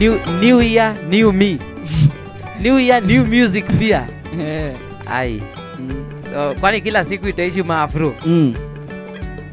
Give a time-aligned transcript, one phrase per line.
[0.00, 1.58] new, new year new me.
[2.60, 4.06] New year new music pia.
[4.40, 4.74] Eh,
[5.06, 5.42] ai.
[5.78, 6.04] Mm,
[6.36, 8.14] uh, kwani kila siku itaishi maafro?
[8.26, 8.54] Mm.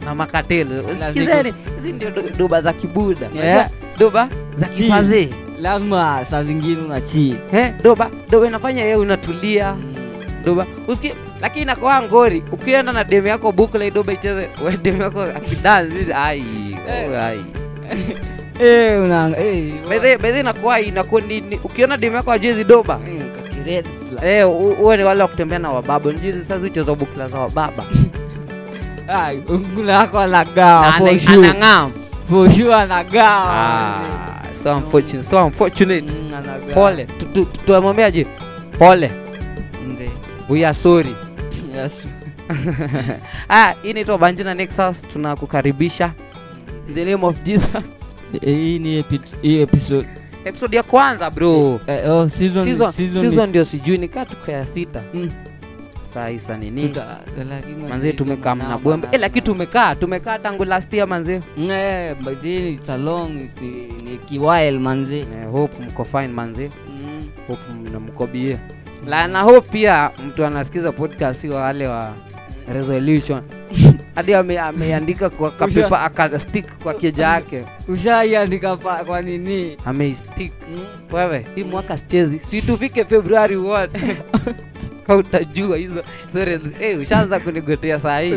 [0.05, 0.83] na makatelo.
[1.13, 3.29] Sikizeni, hizi ndio do- doba za kibuda.
[3.35, 3.69] Yeah.
[3.97, 5.29] Doba za Chi.
[5.61, 9.75] lazima saa zingine unachii eh, doba doba inafanya yeye unatulia.
[10.45, 12.43] Doba uski lakini inakoa ngori.
[12.51, 14.49] Ukienda na demu yako bukla doba icheze
[14.81, 16.43] demu yako akidansi ai
[16.89, 17.09] Eh.
[17.11, 17.39] oh, ai
[18.59, 22.99] Eh, una- eh, inakuwa inakuwa ni, ukiona demu yako ajezi doba.
[23.43, 23.89] Kakiredi.
[24.23, 26.11] Eh uwe ni wale wa kutembea na wababa.
[26.11, 27.83] Njizi sasa ucheza bukla za wababa.
[29.07, 31.47] Ai, ngula yako anagawa Na for sure.
[31.49, 31.91] anang'am
[32.29, 33.53] For sure anagawa.
[33.53, 36.13] Ah, so unfortunate so unfortunate.
[36.21, 37.05] Mm, pole.
[37.05, 38.27] Tu- tu- tu- tuamwambiaje
[38.79, 39.11] pole.
[39.87, 40.09] Nde.
[40.49, 41.15] we are sorry.
[41.75, 41.91] Yes.
[43.49, 45.01] ah, hii inaitwa banjina nexus.
[45.01, 46.11] Tunakukaribisha.
[46.89, 47.83] In the name of jesus
[48.41, 50.07] hii ni epi- episode
[50.45, 51.79] episode ya kwanza bro.
[51.87, 55.01] Eh, oh, season- season, season season ndio sijui nikaa tuko ya sita.
[55.13, 55.29] Mm.
[56.13, 56.93] saisa nini?
[57.89, 59.07] Manzee tumekaa mna bwembe.
[59.11, 63.61] Eh, lakini tumekaa tumekaa tangu last year manzee Eh, by then it's a long, it's
[63.61, 65.19] ni- ni kiwhile manze.
[65.19, 67.23] Eh, hope mko fine manzee Mm.
[67.47, 68.57] hope mko bie.
[69.07, 72.13] La na hope pia mtu anasikiza podcast sio wale wa
[72.73, 73.41] resolution
[74.15, 77.63] hadi ame- ameandika kwa kapepa akastick kwa keja yake.
[77.87, 79.77] ushaiandika kwa nini?
[79.85, 80.83] Ameistick Mm.
[81.11, 82.39] wewe hii mwaka sichezi.
[82.39, 84.17] Situfike februari wote
[85.17, 88.31] utajua hizo hizo eh, ushaanza kunigotea saa hii.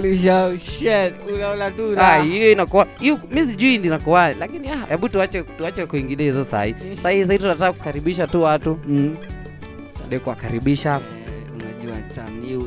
[1.71, 2.19] Tu Ah,
[2.53, 2.87] inakuwa
[3.31, 8.27] mi sijui ndinakuwa lakini ah, hebu tuache tuache kuingilia hizo sahii sahii sahii tunataka kukaribisha
[8.27, 8.79] tu watu.
[8.89, 9.17] Mm.
[10.03, 11.01] sade kuwakaribisha.
[11.01, 11.97] Eh, unajua
[12.43, 12.61] new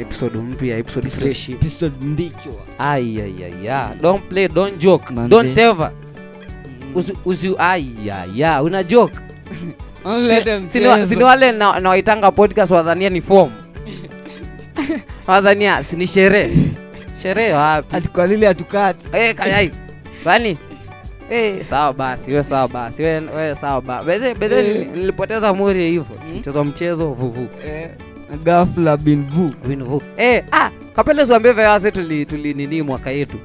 [0.00, 0.38] episode.
[0.38, 1.48] mpya episode fresh.
[1.48, 5.14] episode mbichwa ayayaya don't play don't joke.
[5.14, 5.28] Manze.
[5.30, 5.90] don't ever.
[6.94, 9.14] Usi, usi ayaya una joke?
[11.08, 13.52] Sini wale na- nawaitanga podcast wadhania ni form.
[15.26, 16.56] Wadhania sini sherehe.
[17.22, 17.96] Sherehe wapi?
[17.96, 19.06] Ati kwa lile hatukati.
[19.12, 19.70] Eh, kayai.
[20.22, 20.58] Kwani?
[21.30, 23.02] Eh, sawa basi we sawa basi.
[23.02, 24.28] We, we sawa basi bedhe
[24.58, 24.66] Eh.
[24.76, 26.06] nili- nilipoteza muri hivyo.
[26.28, 26.38] Mm.
[26.38, 27.48] mchezo mchezo vuvu.
[27.66, 30.02] Eh, na ghafla bin vu.
[30.16, 33.36] Eh ah kapele zuambie vewase tuli tuli nini mwaka yetu?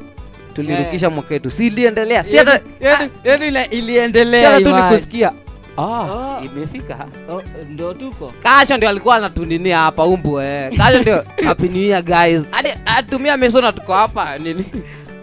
[0.53, 1.51] Tulirukisha mwaka yetu.
[1.51, 2.23] Si iliendelea.
[2.23, 5.31] Si hata Yaani- yaani ila- si iliendelea tu nikusikia.
[5.77, 5.81] Ah.
[5.81, 6.41] Oh.
[6.45, 7.05] imefika.
[7.29, 8.33] Oh, ndo tuko.
[8.43, 10.77] Kasho ndio alikuwa anatuninia hapa umbu eh.
[10.77, 12.43] Kasho ndio happy new year guys.
[12.51, 14.65] Hadi atumia mesona tuko hapa nini?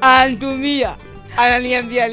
[0.00, 0.97] Antumia
[1.36, 2.08] ananiambia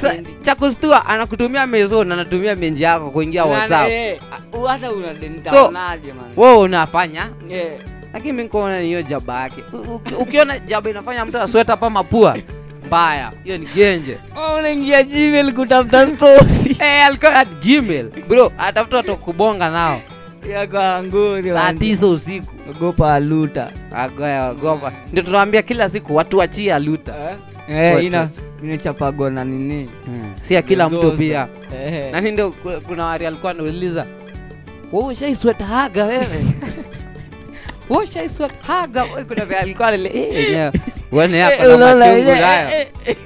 [0.00, 0.36] sendi.
[0.42, 3.88] cha kustua anakutumia mesona anatumia menji yako kuingia Na- whatsapp.
[3.90, 4.18] Eh,
[6.36, 7.28] wewe unafanya?
[7.50, 7.72] Eh,
[8.12, 9.64] lakini mi nikuona niyo jaba yake.
[10.18, 12.36] Ukiona jaba inafanya mtu asweta pa mapua
[12.86, 13.32] mbaya.
[13.44, 14.18] Hiyo ni genje.
[14.36, 16.76] Oh, unaingia gmail kutafuta story.
[16.80, 18.08] Eh, alikuwa at gmail.
[18.28, 20.00] Bro atafuta watu kubonga nao.
[21.54, 22.52] Saa tisa usiku.
[22.70, 27.36] Ogopa aluta agoya wagopa ndio tunawambia kila siku watu wachie aluta Eh,
[27.70, 28.28] Watu- ina
[28.62, 29.90] inachapagwa na nini?
[30.04, 30.32] Hmm.
[30.42, 31.48] si ya kila mtu pia.
[31.86, 32.12] Eh.
[32.12, 32.50] nani ndio
[32.86, 34.06] kuna wari alikuwa anauliza
[34.92, 36.26] wewe ushaisweta haga wewe?
[37.90, 39.24] Wewe ushaisweta wewe?
[39.24, 40.72] Kuna vya alikuwa alile eh yenyewe
[41.12, 42.68] uone Eh, hapa na machungu eh, nayo.
[42.70, 43.16] Eh, eh,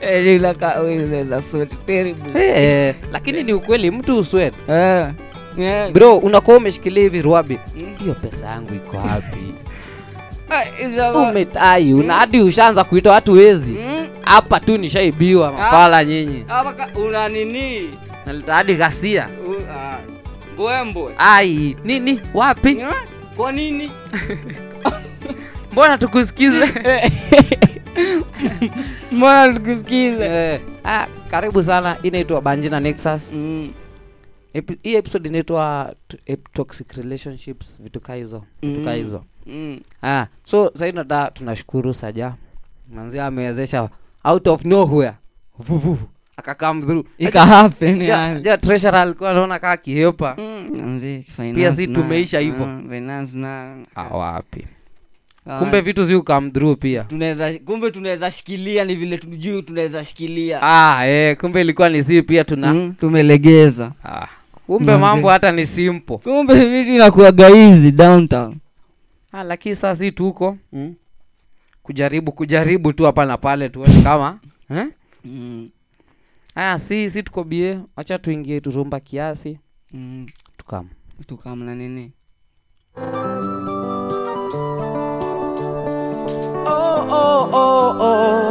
[0.00, 2.44] eh, eh, ilaka- wewe unaweza sweat terrible.
[2.44, 2.56] Eh,
[2.88, 5.06] eh, lakini ni ukweli mtu uswet Eh,
[5.58, 5.90] eh.
[5.92, 7.58] bro unakuwa umeshikilia hivi ruabi.
[8.00, 9.51] Ndio pesa yangu iko wapi
[11.28, 13.72] umetai una hadi ushaanza kuita watu wezi.
[13.72, 16.44] Mm, hapa tu nishaibiwa mafala nyinyi.
[17.06, 17.90] Una nini?
[18.26, 19.28] Naleta hadi ghasia.
[19.76, 19.98] Ah,
[20.54, 22.20] mbwembwe ai nini?
[22.34, 22.82] Wapi?
[22.82, 22.92] Ah,
[23.36, 23.90] kwa nini?
[25.72, 26.66] Mbona tukusikize?
[29.12, 30.24] Mbona tukusikize?
[30.26, 31.96] Eh, ah, karibu sana.
[32.02, 33.32] Inaitwa banjina nexus.
[33.32, 33.70] Mm,
[34.54, 39.18] Epi- hii episode inaitwa t- toxic relationships vitu kaa hizo vitu kaa hizo.
[39.18, 39.24] mm.
[40.02, 42.34] Ah, so nada tunashukuru saja.
[42.94, 43.88] Manzia amewezesha
[44.24, 45.12] out of nowhere.
[45.58, 47.06] Vuvuvu akakam through.
[47.18, 48.40] Ika happen yani.
[48.42, 51.22] ja treasurer alikuwa anaona kaa kihepa Mm,
[51.54, 52.66] Pia si tumeisha hivyo.
[52.90, 54.66] finance na ah, wapi.
[55.46, 57.02] Ah, kumbe vitu zi ukam through pia.
[57.04, 60.58] Tunaweza kumbe tunaweza shikilia ni vile tujui tunaweza shikilia.
[60.62, 63.92] Ah, eh, kumbe ilikuwa ni si pia tuna Mm, tumelegeza.
[64.04, 64.26] Ah,
[64.66, 65.00] kumbe Manze.
[65.06, 66.18] mambo hata ni simple.
[66.18, 68.56] Kumbe vitu inakuwaga hizi downtown
[69.32, 70.94] ah, lakini saa si tuko mm?
[71.82, 74.40] kujaribu kujaribu tu hapa na pale tuone kama
[74.70, 74.86] eh?
[75.24, 75.70] mm.
[76.54, 79.58] aya si si tuko bie wacha tuingie turumba kiasi
[79.92, 80.26] mm.
[81.26, 82.12] tukam na nini
[86.64, 88.41] Oh, oh, oh, oh.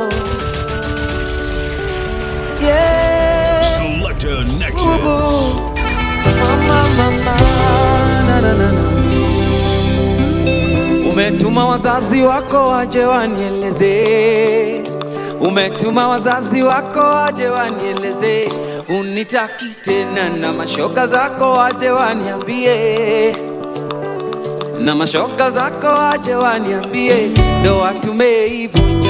[11.52, 14.84] Umetuma wazazi wako waje wanieleze,
[15.42, 18.52] umetuma wazazi wako waje wanieleze,
[19.00, 23.36] unitaki tena na mashoga zako waje waniambie,
[24.80, 27.32] na mashoga zako waje waniambie,
[27.62, 29.01] ndoa tumeivunja.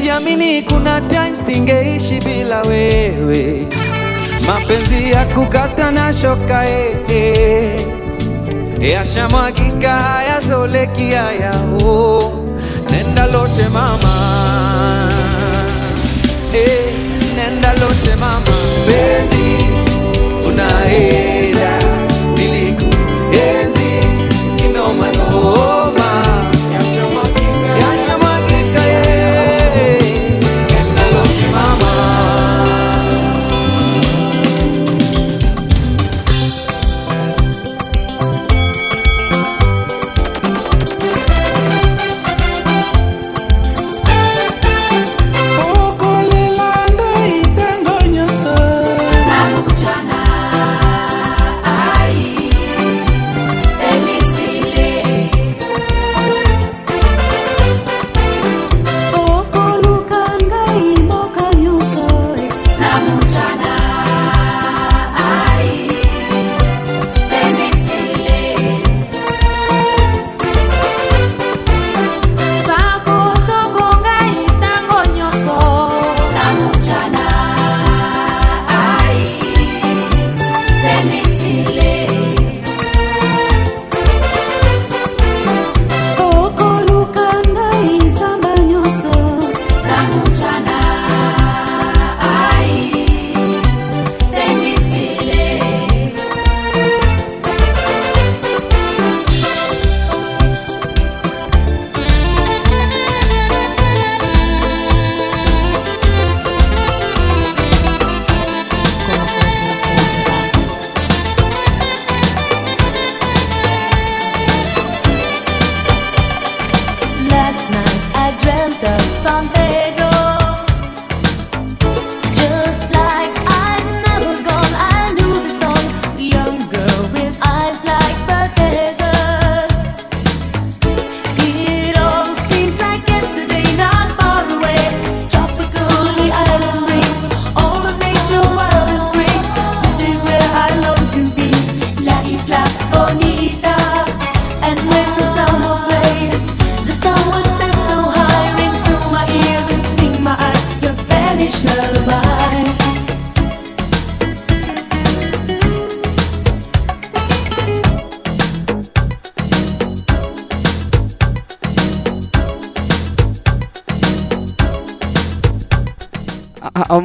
[0.00, 3.66] Siamini kuna time singeishi bila wewe,
[4.46, 7.80] mapenzi ya kukata na shoka eh, eh.
[8.80, 12.32] yashamwagika hayazoleki hayao,
[12.90, 14.14] nenda lote mama.
[16.54, 16.94] Eh,
[17.36, 18.56] nenda lote mama,
[18.86, 19.64] penzi
[20.48, 21.78] unaenda
[22.36, 24.06] nilikuenzi
[24.56, 25.79] kinoma noma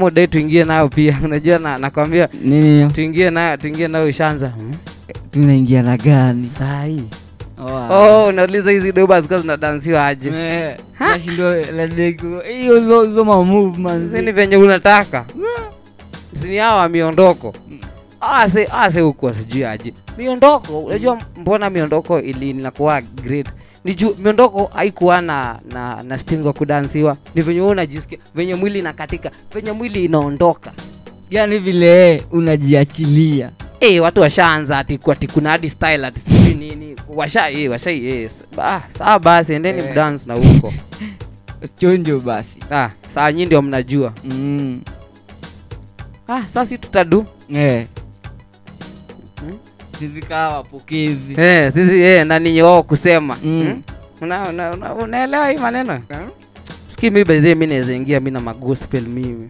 [0.06, 1.20] amode tuingie nayo pia.
[1.26, 2.66] Unajua na, nakwambia nini?
[2.66, 2.90] hiyo?
[2.90, 4.74] tuingie nayo tuingie nayo ishanza hmm?
[5.32, 6.48] tunaingia na gani?
[6.48, 7.04] Sahii
[7.58, 7.90] Oh, ah.
[8.00, 10.32] oh unauliza hizi doba zikuwa zinadansiwa aje?
[14.12, 15.26] Sini venye unataka.
[16.42, 17.54] Sini hawa miondoko.
[18.22, 19.94] Ase ase huku sijui aje.
[20.18, 23.48] Miondoko unajua mbona miondoko ilinakuwa great
[23.86, 27.18] ni juu miondoko haikuwa na na, na stingo kudansiwa.
[27.36, 30.72] Ni venye wewe unajisikia venye mwili inakatika venye mwili inaondoka.
[31.32, 33.52] Yani vile unajiachilia.
[33.80, 36.96] Eh, watu washaanza ati ati kuna hadi style ati sijui nini.
[37.10, 39.92] Washa eh, washa eh, ah, sawa basi endeni Eh.
[39.92, 40.74] mdance na huko.
[41.80, 42.60] Chonjo basi.
[42.72, 44.14] Ah, saa nyi ndio mnajua.
[44.24, 44.82] Mm.
[46.28, 47.26] ah, sasa tutadu?
[47.54, 47.86] Eh.
[50.00, 50.10] Hmm?
[50.14, 53.38] sisi kaa wapokezi eh, sisi eh, na ninyi wao kusema.
[53.44, 53.50] Mm.
[53.52, 53.82] mm.
[54.22, 56.02] una, una, una, hii maneno?
[56.90, 59.50] Ski mi baidhie mi naweza ingia mi na magospel mimi.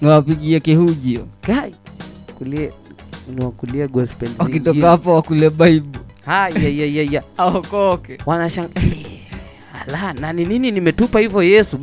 [0.00, 1.26] Nawapigia kihujio.
[1.40, 1.74] Kai!
[2.38, 2.72] Kulie
[3.28, 5.50] niwakulie gospel wakitoka hapo wakule
[7.12, 7.22] ya.
[7.38, 8.18] aokoke.
[8.26, 9.20] Wanashanga eh,
[9.88, 11.78] ala na ni nini nimetupa hivyo yesu?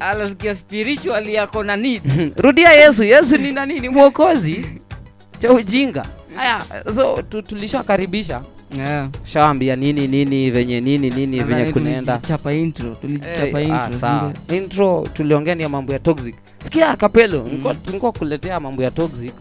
[0.00, 2.02] Alasikia spiritual yako na need
[2.44, 4.66] rudia yesu yesu ni nani ni mwokozi.
[5.42, 6.62] Cha ujinga haya
[6.94, 8.42] so tulishakaribisha
[8.76, 9.08] yeah.
[9.24, 12.20] shawambia nini nini venye nini nini venye Nadhani kunaenda
[12.52, 14.32] intro tulichapa Eh, ah, intro sawa.
[14.52, 16.34] intro tuliongea ni ya mambo ya toxic.
[16.64, 18.00] Sikia kapelo mm.
[18.12, 19.32] kuletea mambo ya toxic.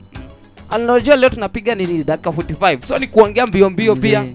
[0.70, 4.26] Anajua leo tunapiga nini dakika 45 so ni kuongea mbio mbio pia.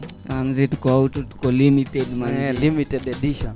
[0.44, 2.36] Mzee, tuko auto tuko limited man.
[2.40, 3.52] Yeah, limited edition.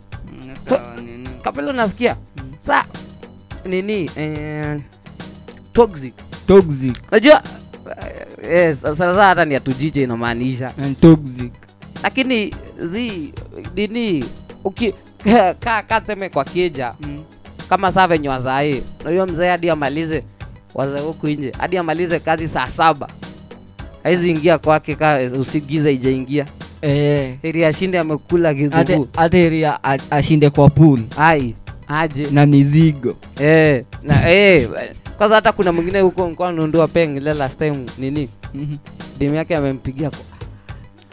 [0.69, 2.17] Mm, kapelo nasikia
[2.61, 2.85] sa
[3.65, 4.81] nini eh,
[5.73, 6.15] toxic.
[6.47, 6.97] Toxic.
[7.13, 7.43] Najua
[8.03, 8.27] eh,
[8.75, 10.73] sana sana hata ni atujije inamaanisha.
[11.01, 11.53] Toxic.
[12.03, 13.33] Lakini zi
[13.77, 14.25] nini
[14.65, 14.95] uki
[15.65, 16.01] ka ka
[16.33, 17.23] kwa kija Mm.
[17.69, 20.23] kama saa venye wazae nahuyo mzee hadi amalize
[20.75, 23.09] wazae huku nje hadi amalize kazi saa saba
[24.03, 26.47] haizi ingia kwake ka usigiza ijaingia
[26.83, 27.35] eh.
[27.43, 29.79] Ili ashinde amekula kidhubu hata area
[30.11, 31.01] ashinde kwa pool.
[31.19, 31.55] Ai
[31.89, 32.27] aje.
[32.31, 33.17] Na mizigo.
[33.41, 34.69] Eh, na eh,
[35.21, 38.29] kwanza hata kuna mwingine huko nikuwa nundua peng ile last time nini?
[38.55, 38.77] Mhm.
[39.19, 40.11] demu yake amempigia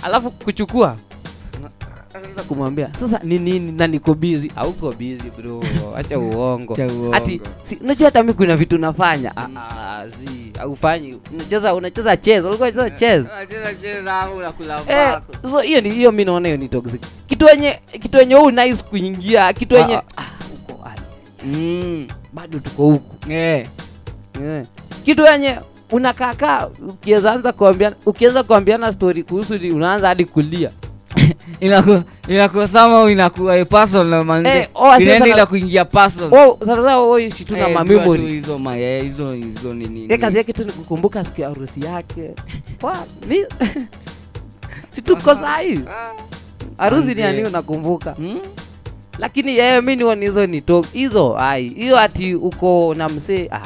[0.04, 0.96] alafu kuchukua.
[2.14, 3.72] Anaanza kumwambia sasa ni nini?
[3.72, 5.64] Na niko bizi auko bizi bro.
[5.98, 6.78] Acha uongo.
[7.14, 9.38] Ati si, unajua hata mi kuna vitu nafanya.
[9.38, 12.46] Ah, ah, si aufanyi unacheza unacheza chess.
[12.46, 13.26] Ulikuwa unacheza chess?
[14.90, 15.20] Eh,
[15.52, 17.02] so hiyo ni hiyo mi naona hiyo ni toxic.
[17.28, 20.96] Kitu wenye kitu wenye huu nice kuingia kitu wenye Ah, ah, uko ah,
[21.46, 22.08] Mm.
[22.34, 23.32] bado tuko huku.
[23.32, 23.68] Eh.
[24.44, 24.65] Yeah.
[25.03, 25.60] kitu wenye
[25.91, 30.72] unakaakaa ukiweza anza kuambiana ukiweza kuambiana story kuhusu unaanza hadi kulia.
[31.60, 36.34] Inakuwa inakuwa sama inakuwa personal manze oh, inaenda ila kuingia personal.
[36.39, 40.63] Oh, sasa na Eh, ma memory hizo ma hizo hizo nini ye kazi yake tu
[40.63, 42.32] ni kukumbuka siku ya harusi yake.
[42.82, 43.46] Wa, mi
[44.94, 45.79] si tuko sahi
[46.77, 48.39] harusi ni ani unakumbuka Hmm?
[49.20, 50.63] lakini yeye mi nioni hizo ni
[50.94, 53.62] hizo ai hiyo ati uko na msee ah.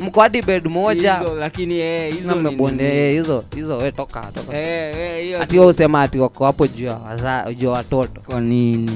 [0.00, 1.14] Mko hadi bed moja.
[1.18, 4.58] Hizo, lakini eh, hizo mmebonde eh, hizo hizo we toka toka.
[4.58, 8.20] Eh, eh, hiyo ati wewe usema ati wako hapo juu ya waza- juu ya watoto.
[8.20, 8.90] Kwa nini?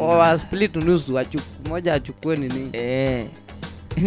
[0.00, 1.20] Wa split nusu
[1.68, 2.68] moja achukue nini?
[2.72, 3.24] Eh.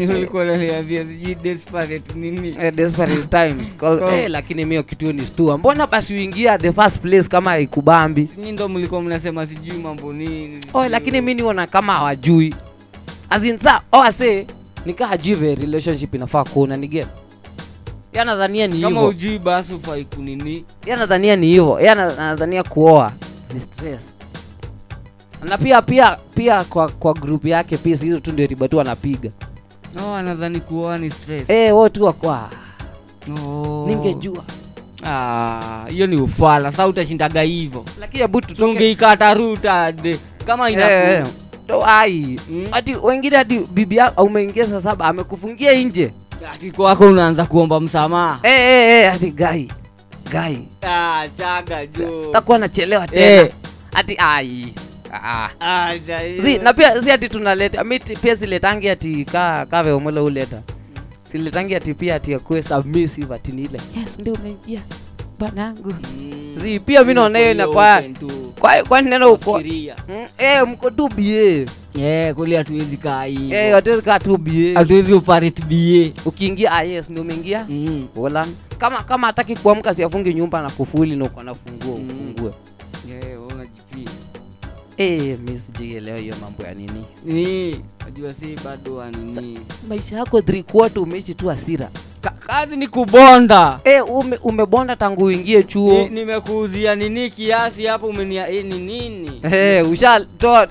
[0.09, 2.55] Ulikuwa unaniambia sijui desperate nini?
[2.61, 3.75] Eh, desperate times.
[3.75, 5.57] Cause, Kwa- eh, lakini mio kitu ni stua.
[5.57, 10.57] Mbona basi uingia the first place kama ikubambi Sinyi ndo mlikuwa mnasema sijui mambo nini
[10.73, 12.55] oh, lakini mi niona kama hawajui.
[13.29, 14.47] Azinsa oh, ase
[14.87, 17.05] nikaa jive ve relationship inafaa kuona nige
[18.13, 20.65] yanadhania ni kama ujui basi ufai kunini.
[20.85, 23.11] Yanadhania ni hivo yanadhania kuoa.
[23.53, 24.01] Ni stress.
[25.49, 29.29] Na pia pia pia kwa kwa group yake pia hizo tu ndio riba tu anapiga.
[29.95, 31.49] No anadhani kuoa ni stress.
[31.49, 32.49] Eh wao tu kwa
[33.27, 33.85] No.
[33.87, 34.43] ningejua.
[35.05, 36.71] Ah, hiyo ni ufala.
[36.71, 38.61] Sa utashindaga hivo lakini hebu tutoke.
[38.61, 41.25] Tungeikata ruta de kama Eh, eh.
[41.67, 42.67] Inaku To- ai Mm.
[42.71, 46.11] ati wengine hadi bibi yako umeingia saa saba amekufungia nje.
[46.53, 48.39] Ati kwako unaanza kuomba msamaha?
[48.43, 49.67] Hey, hey, hey, ati gai
[50.31, 50.67] gai.
[50.81, 51.87] Ah, chaga
[52.23, 53.41] sitakuwa nachelewa tena.
[53.41, 53.53] Hati
[53.93, 54.73] ati ai.
[55.13, 55.49] Ah.
[55.59, 55.93] Ah,
[56.43, 60.61] si na pia si ati tunaleta mi pia siletangi ati ka kave omola uleta.
[61.31, 63.79] Siletangi ati pia ati akue submissive ati nile.
[63.97, 64.81] Yes ndio umeingia.
[64.81, 65.06] bwanangu
[65.41, 66.55] Mm.
[66.61, 68.53] si pia mi naona hiyo Uko inakuwa open tu.
[68.59, 69.59] kwa kwa neno uko.
[69.59, 71.65] Mm, eh mko tu bie
[71.99, 77.09] Eh, kweli hatuwezi kaa eh hatuwezi kaa tu bie hatuwezi operate ba ukiingia ah yes
[77.09, 78.07] ndio umeingia Mm.
[78.15, 78.51] Holland.
[78.77, 82.09] kama kama hataki kuamka siafungi nyumba na kufuli na uko na funguo Mm.
[82.09, 82.51] ufungue.
[84.97, 87.05] Eh mimi sijielewa hiyo mambo ya nini.
[87.25, 89.59] Ni najua si bado nini.
[89.89, 90.63] Maisha yako three
[91.01, 91.89] umeishi tu asira
[92.21, 93.79] Ka- kazi ni kubonda.
[93.83, 95.93] Eh ume, umebonda tangu uingie chuo.
[96.03, 99.41] Ni- nimekuuzia nini kiasi hapo umenia e, ni nini?
[99.51, 100.67] Eh, ushatoa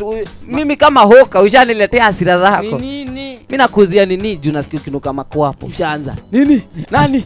[0.46, 3.38] mimi kama hoka ushaniletea hasira ni zako nini?
[3.50, 4.36] Mi nakuuzia nini?
[4.36, 6.16] Juu nasikia ukinuka makwapo ushaanza.
[6.32, 6.62] Nini?
[6.90, 7.24] Nani?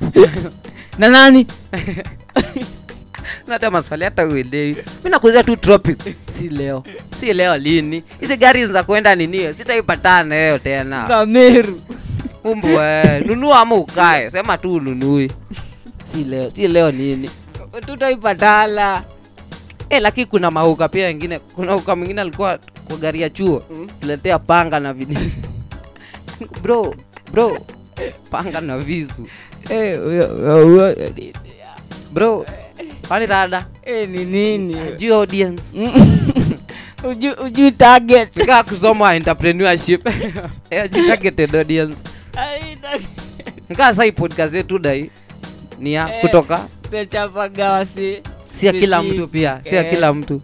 [0.98, 1.46] Na nani
[3.46, 4.76] nata maswali hata uelewi.
[5.04, 5.98] Mi nakuzia tu tropic.
[6.38, 6.82] Si leo.
[7.20, 8.02] Si leo lini.
[8.20, 11.08] Hizi gari za kwenda ninio sitaipatana nayo tena.
[11.08, 11.80] Sameru
[12.44, 14.30] umbwe nunua ama ukae.
[14.30, 15.30] Sema tu ununui.
[16.12, 16.50] Si leo.
[16.50, 17.30] Si leo nini
[17.86, 19.04] tutaipatala
[19.90, 21.38] Eh, lakini kuna mauka pia wengine.
[21.38, 22.58] Kuna uka mwingine alikuwa
[22.88, 23.62] kwa gari ya chuo.
[23.70, 23.88] Mm.
[24.00, 25.32] tuletea panga na vini.
[26.62, 26.94] Bro
[27.32, 27.58] bro.
[28.30, 29.26] Panga na visu.
[29.70, 30.00] Eh,
[32.12, 32.46] bro
[33.08, 33.66] kwani dada?
[33.84, 34.78] Eh, ni nini?
[34.78, 35.62] Ajui audience.
[37.04, 38.46] Uju- ujui target.
[38.46, 40.06] Kaa kusoma entrepreneurship.
[40.84, 41.96] Ajui targeted audience.
[43.68, 45.10] Nikaa sai podcast yetu dai
[45.78, 46.20] ni ya Eh.
[46.20, 46.68] kutoka.
[46.82, 48.22] Tunachapaga si
[48.66, 49.90] ya kila mtu pia si ya eh.
[49.94, 50.40] kila mtu.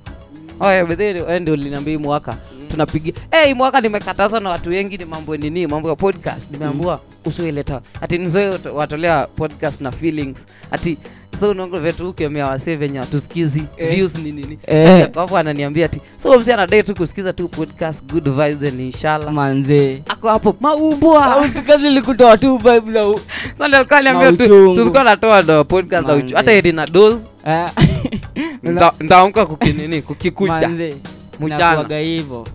[0.61, 2.37] Oye bedheri uliniambia mwaka.
[2.71, 5.67] Tunapigia hey, mwaka nimekatazwa na watu wengi ni mambo nini?
[5.67, 6.51] Mambo ya podcast.
[6.51, 10.39] Nimeambua usieleta ati nizoe watolea podcast na feelings.
[10.71, 10.99] Ati
[11.41, 13.95] so unaongo vetu ukemea wase venye watusikizi Eh.
[13.95, 14.59] views ni nini.
[14.67, 15.09] Eh.
[15.15, 19.33] hapo ananiambia ati so msi anadai tu kusikiza tu podcast good vibes and inshallah.
[19.33, 21.49] Manzee ako hapo maumbwa.
[21.67, 23.21] Kazi likutoa tu vibe la u-
[23.67, 24.75] ndio alikuwa ananiambia tu Mauchungu.
[25.05, 27.71] natoa ndo podcast za uchu hata edi dose Ah.
[29.47, 30.55] kukinini kukikucha.
[30.55, 30.95] Mchana.
[31.99, 32.47] hivyo.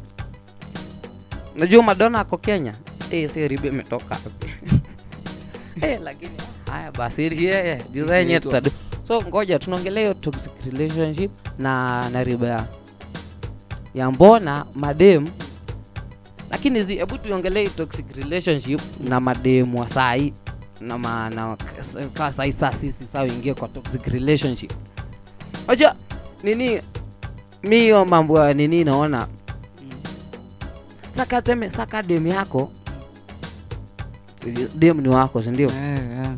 [1.55, 2.73] Najua madona ako kenya?
[3.11, 3.29] Eh,
[5.81, 6.31] eh, lakini
[6.71, 7.81] haya basi yeye
[8.17, 8.71] yenye tutadu
[9.07, 12.67] so ngoja tunaongelea hiyo toxic relationship na na riba
[13.93, 15.27] ya, mbona madem
[16.51, 20.33] lakini zi hebu tuongelee toxic relationship na mademu wa sai
[20.81, 21.57] na ma,
[22.13, 24.71] kaa sai saa sisi saa uingie kwa toxic relationship.
[25.67, 25.95] Aja
[26.43, 26.81] nini
[27.63, 29.27] mi hiyo mambo ya nini naona.
[31.15, 32.71] Saka teme saka dem yako.
[34.75, 36.31] Dem ni wako sindio yeah, eh.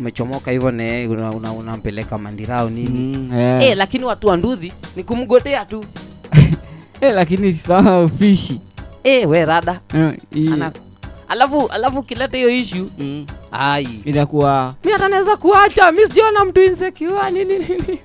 [0.00, 3.16] Umechomoka hivyo ne unampeleka una, una mandirao nini.
[3.16, 3.64] Mm, yeah.
[3.64, 5.84] eh, lakini watu wa nduthi ni kumgotea tu.
[7.00, 8.60] Eh, lakini sawa fishi
[9.04, 9.80] eh, we rada.
[9.94, 10.52] Yeah, yeah.
[10.54, 10.72] Ana,
[11.28, 13.26] alafu alafu ukileta hiyo ishu Mm.
[13.52, 13.88] ai.
[14.04, 17.98] Inakuwa mi hata naweza kuacha mi sijaona mtu insecure nini nini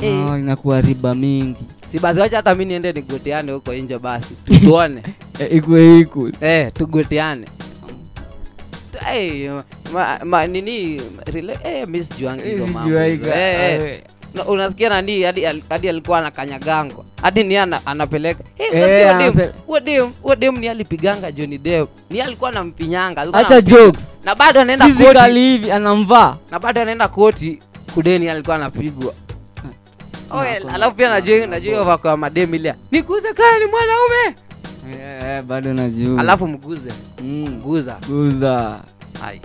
[0.00, 0.30] Eh.
[0.30, 1.60] oh, inakuwa riba mingi.
[1.92, 5.02] Si basi wacha hata mi niende nigoteane huko nje basi tuone.
[5.38, 7.46] Eh, ikwe iku eh, tugoteane
[8.98, 12.02] Tu- ma, ma, nini rela- mi
[12.50, 13.30] hizo mambo hizo.
[14.34, 18.44] Na unasikia nani hadi al- hadi alikuwa anakanyagango hadi ni ana, anapeleka.
[18.58, 19.06] Eh, Eh,
[20.36, 21.88] dem- ni alipiganga Johnny Depp.
[22.10, 23.20] Ni alikuwa anamfinyanga
[23.60, 24.08] jokes.
[24.24, 25.18] Na bado anaenda koti.
[25.60, 26.36] Hivi anamvaa.
[26.50, 27.58] Na bado anaenda koti
[27.94, 29.14] kudeni alikuwa anapigwa.
[30.30, 32.74] Oe, kuna- alafu pia najua najua hiyo vako ya madem ile.
[32.90, 34.34] Nikuze kaya ni mwanaume
[34.92, 36.20] Eh, bado najua.
[36.20, 36.92] Alafu mguze.
[37.22, 37.96] Mm, guza
[39.20, 39.40] Hai.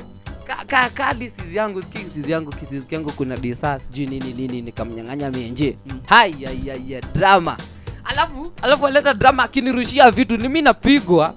[0.47, 4.62] Ka, ka, ka disizi yangu siki kisizi yangu kisizi yangu kuna disa sijui nini nini
[4.62, 5.99] nikamnyang'anya mienje Mm.
[7.13, 7.58] drama.
[8.04, 11.34] Alafu alafu aleta drama akinirushia vitu ni mi napigwa.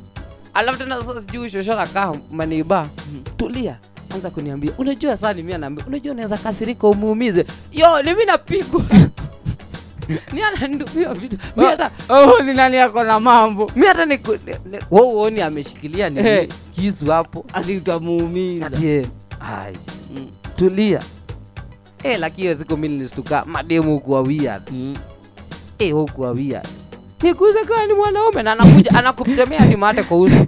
[0.54, 2.88] Alafu tena sasa sijui shoshora kaa maniba.
[3.12, 3.22] Mm.
[3.36, 3.76] tulia.
[4.14, 4.72] Anza kuniambia.
[4.78, 7.46] Unajua saa nimi anaambia unajua unaweza kasirika umuumize.
[7.72, 8.82] Yo ni mi napigwa
[10.32, 11.36] ni anandumia vitu.
[11.56, 13.70] Mi hata oh, ni nani ako na mambo?
[13.76, 14.20] Mi hata ni-
[14.70, 16.48] ni- uoni ameshikilia ni Eh.
[16.74, 17.44] kisu hapo.
[17.52, 18.70] Ati utamuumiza
[20.14, 21.00] Mm, tulia.
[22.02, 24.96] Eh, lakini hiyo siku mi nilistuka mademu hukuwa weird mm.
[25.78, 26.66] eh, hukuwa weird
[27.22, 30.46] nikuze kaa ni mwanaume na anakuja anakutemea ni mate kwa uso.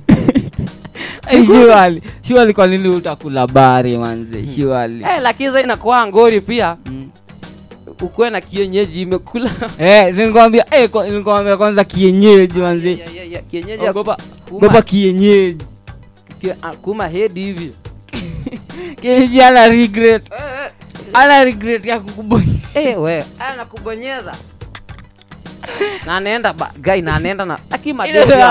[1.31, 4.47] Eh, surely surely kwa nini utakula bari manze?
[4.47, 6.77] Shuali eh, lakini inakuwa ngori pia.
[6.87, 7.11] Mm.
[8.03, 9.51] Ukuwe na kienyeji imekula.
[9.79, 12.61] Eh, nilikwambia eh, kwa- kwanza kienyeji
[13.17, 15.65] ya, ya, kienyeji ogopa kuma- ogopa kienyeji.
[16.63, 17.73] Ah, kuma hedi hivi.
[19.01, 20.23] Kienyeji ana regret.
[20.33, 20.71] Eh, eh,
[21.13, 22.69] ana regret ya kukubonyeza.
[22.75, 23.25] Eh, we.
[23.39, 24.35] Anakubonyeza
[26.07, 27.59] na anaenda ba- na anaenda na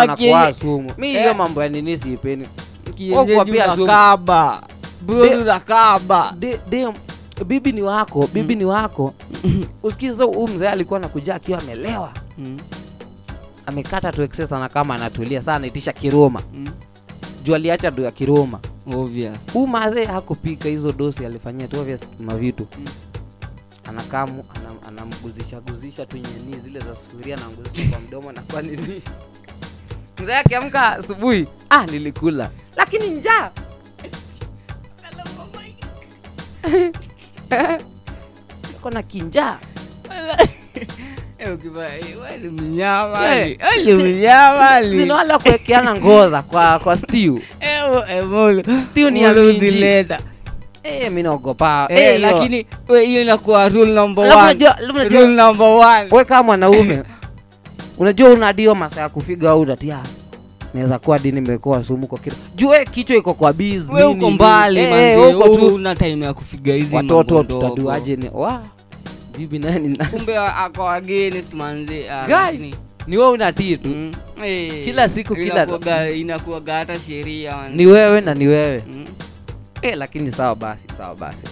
[0.01, 0.91] anakuwa sumu.
[0.97, 1.35] Mi hiyo yeah.
[1.35, 2.47] mambo ya nini siipeni
[2.95, 3.83] kienyeji pia sumu.
[3.83, 4.61] unakaba
[5.01, 5.25] bro
[6.69, 6.93] dem
[7.43, 9.13] bibi ni wako bibi ni wako.
[9.83, 12.13] Usikiza huu mzee alikuwa nakuja akiwa amelewa.
[12.37, 12.59] Mm,
[13.65, 16.67] amekata tu excess na kama anatulia saa anaitisha kiroma mm.
[17.43, 18.59] juu aliacha do ya kiroma
[19.53, 22.85] huu madhe hakupika hizo dosi alifanyia tu obvious mavitu Mm.
[23.83, 29.01] anakamu anam- anamguzisha guzisha tu nyeni zile za sufuria namguzisha kwa mdomo na kwa nini?
[30.23, 32.51] Mzee akiamka asubuhi ah nilikula.
[32.77, 33.51] Lakini njaa
[38.81, 39.57] kona kinjaa
[44.97, 47.37] zinawala kuwekeana ngoza kwa kwa stew.
[47.59, 48.23] Eh, eh,
[48.91, 49.53] stew ni ya Mulu
[50.83, 51.87] eh naogopa.
[52.21, 52.65] Lakini
[53.01, 54.33] hiyo inakuwa rule number one.
[54.43, 56.07] unajua- alafu unajua- Rule number one.
[56.11, 57.03] we kama mwanaume
[57.97, 59.99] unajua unadio masaa ya kufiga au unatia
[60.73, 64.31] naweza kuwa dini imekuwa sumu kwa kila juu we kichwa iko kwa biz we uko
[64.31, 68.63] mbali manze, uko tu una time ya kufiga hizi watoto tutaduaje ni wa
[69.37, 69.97] bibi nani?
[69.97, 72.75] Na kumbe ako wageni manze gani
[73.07, 73.89] ni wewe unatii tu.
[73.89, 74.11] Mm.
[74.41, 78.83] hey, Kila siku, kila- inakuwaga hata sheria ni wewe na ni wewe.
[78.87, 79.05] Mm.
[79.81, 81.43] hey, lakini sawa basi sawa basi.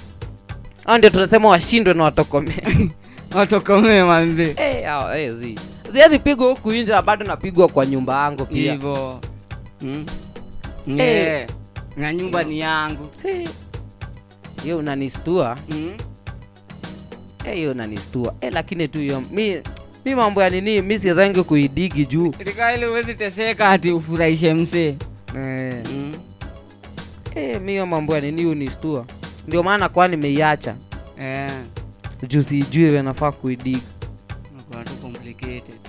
[0.86, 2.90] Au ndio tunasema washindwe na watokomee.
[3.36, 4.84] Watokomee manzi hey,
[5.16, 5.60] eh, zi
[5.92, 9.20] ziwezi pigwa huku nje na bado napigwa kwa nyumba yangu pia hivyo
[9.82, 10.06] Mm.
[10.88, 11.00] Eh.
[11.00, 11.48] Eh,
[11.98, 13.50] na nyumba ni yangu Eh,
[14.64, 15.98] hiyo unanistua Mm.
[17.46, 19.62] Eh, hiyo unanistua hey, lakini tu hiyo mi
[20.06, 24.96] mi mambo ya nini mi siwezangi kuidigi juu Katika ile huwezi teseka hati ufurahishe msee
[25.34, 25.72] hey.
[25.94, 26.14] Mm.
[27.34, 29.06] hey, mi hiyo mambo ya nini unistua
[29.48, 30.76] ndio maana kwa nimeiacha
[31.20, 31.52] yeah.
[32.28, 33.82] juu sijui we nafaa kuidigi
[34.86, 35.80] tu complicated.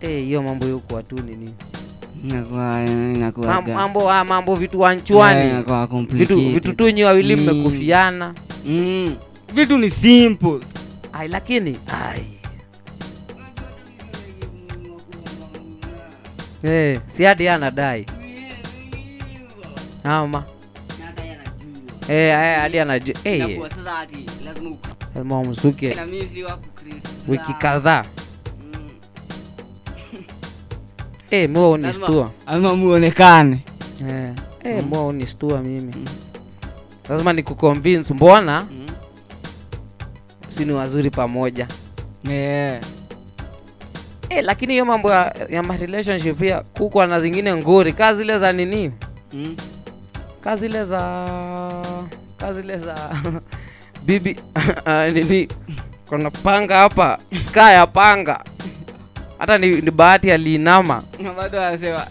[0.00, 1.54] Eh, hiyo mambo yokuwa tu nini?
[3.74, 5.64] Mambo ah, mambo vitu Eh, wanchwani
[6.10, 7.42] vitu, vitu tu nyi wawili Mm.
[7.42, 8.34] mmekufiana.
[8.66, 9.16] Mm.
[9.54, 10.60] vitu ni simple.
[11.12, 12.24] Ai lakini ai.
[16.62, 18.06] Eh, si hadi anadai.
[20.04, 20.44] Ama.
[22.08, 24.26] Eh, eh, hadi anajua eh, Inakuwa sasa ati
[25.14, 25.96] lazima umsuke.
[27.28, 28.04] Wiki kadhaa
[31.30, 33.64] eh, mua unistua Lazima muonekane
[34.08, 34.30] eh,
[34.64, 35.94] eh, mua unistua mimi.
[37.08, 38.66] Lazima nikuconvince mbona?
[38.70, 38.86] Mm.
[40.56, 41.66] si ni wazuri pamoja.
[42.30, 42.80] Eh.
[44.28, 48.38] eh, lakini hiyo mambo ya, ya ma relationship pia kukwa na zingine ngori kaa zile
[48.38, 48.92] za nini?
[49.32, 49.56] Mm.
[50.40, 51.00] kaa zile za
[52.36, 52.94] kaa zile za
[54.06, 54.36] bibi
[55.14, 55.48] nini?
[56.08, 57.18] Kuna panga hapa
[57.50, 58.44] ska ya panga
[59.38, 62.06] hata ni, ni bahati aliinama Na bado anasema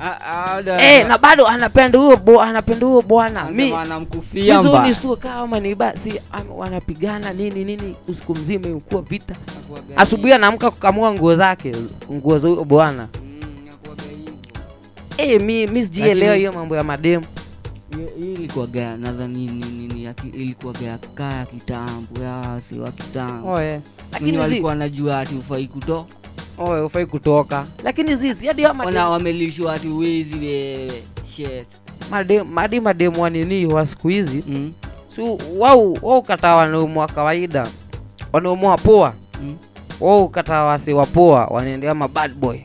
[0.00, 3.48] ah, ah, bado eh, na bado anapenda huyo bo, anapenda huyo bwana.
[5.20, 6.20] Kama ni basi
[6.56, 9.34] wanapigana nini nini usiku mzima imekuwa vita.
[9.96, 11.72] Asubuhi anaamka kukamua nguo zake
[12.12, 13.08] nguo za huyo bwana.
[13.22, 14.02] Mm, inakuwaga
[15.18, 17.24] eh, mi, mi sijielewa hiyo mambo ya mademu.
[18.20, 23.52] ilikuwaga nadhani ni- ni- ni ya ilikuwaga kaa ya kitambo ya si wa kitambo.
[23.52, 23.80] Oh, yeah.
[24.12, 26.06] lakini lakini walikuwa wanajua ati ufai kuto
[26.58, 27.66] oh, ufai kutoka.
[27.84, 28.64] Lakini zizi hadi
[29.10, 31.02] wamelishwa ati wezi wewe
[31.36, 31.66] shit.
[32.82, 34.44] Mademu wa nini wa siku hizi?
[34.46, 34.72] Mm.
[35.08, 35.20] si
[35.58, 37.66] wao wao kataa wanaume wa kawaida.
[38.32, 39.14] Wanaume wa poa.
[39.42, 39.56] Mm.
[40.00, 42.58] wao kataa wasi wa poa wanaendea ma bad boy.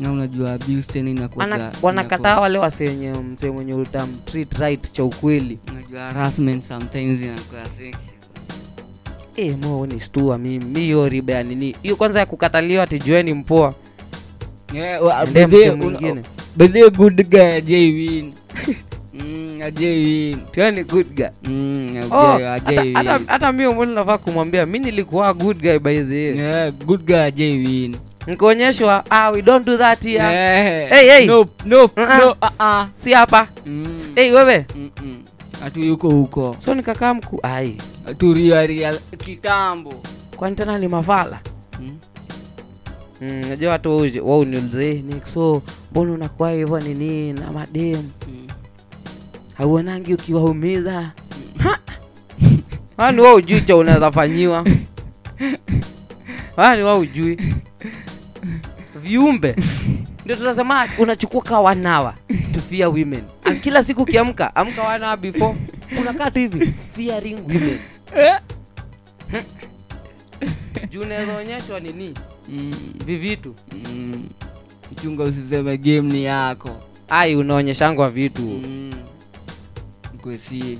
[0.00, 4.16] Na unajua abuse tena inakuwaga- wanakataa wale wase wenye mse mwenye utam
[4.58, 5.58] right cha ukweli.
[5.72, 8.13] Unajua harassment sometimes inakuwa sexy
[9.36, 12.98] eh mo ni stua mimi mi hiyo riba ya nini hiyo kwanza ya kukataliwa ati
[12.98, 13.74] jueni mpoa
[15.76, 16.22] mwingine
[16.56, 18.32] bedhe good guy ajai win
[19.14, 19.60] Mm,
[21.44, 22.38] Mm, Oh,
[22.94, 23.26] hata- win.
[23.26, 27.52] hata mi umwili nafaa kumwambia mi nilikuwa good guy by the Yeah, good guy ajai
[27.58, 30.90] win nikaonyeshwa ah, we don't do that here Yeah.
[30.90, 31.26] Hey, hey.
[31.26, 32.18] Nope, nope, Uh-uh.
[32.18, 32.86] no, uh-uh.
[33.02, 35.16] si hapa Mm, hey, wewe mm-mm.
[35.64, 36.56] Atu yuko huko.
[36.64, 37.76] So nikakaa mku ai.
[38.18, 39.94] Turiaria kitambo.
[40.36, 41.40] Kwani tena ni mafala
[41.80, 41.96] Mm.
[43.20, 47.32] Mm, najua watu wau- wauniulize Nick, so mbona unakuwa hivyo nini?
[47.32, 48.10] Na mademu.
[48.28, 48.46] Mm.
[49.54, 51.12] hauonangi ukiwaumiza.
[51.58, 51.78] Ha!
[52.96, 54.64] wani wa ujui cha unaweza fanyiwa.
[56.56, 57.38] Wani wa ujui
[59.02, 59.56] viumbe
[60.24, 62.14] ndio tunasema unachukua ka wanawa
[62.54, 63.22] to fear women.
[63.44, 65.54] As kila siku ukiamka amka wanawa before
[66.00, 67.78] unakaa tu hivi fearing women.
[70.90, 72.14] Juu unawezaonyeshwa nini?
[72.48, 72.72] Mm.
[73.06, 73.54] vivitu
[73.94, 74.28] Mm.
[75.02, 76.70] chunga usiseme game ni yako.
[77.08, 78.42] Ai unaonyeshangwa vitu.
[78.42, 78.92] Mm.
[80.22, 80.78] kwe si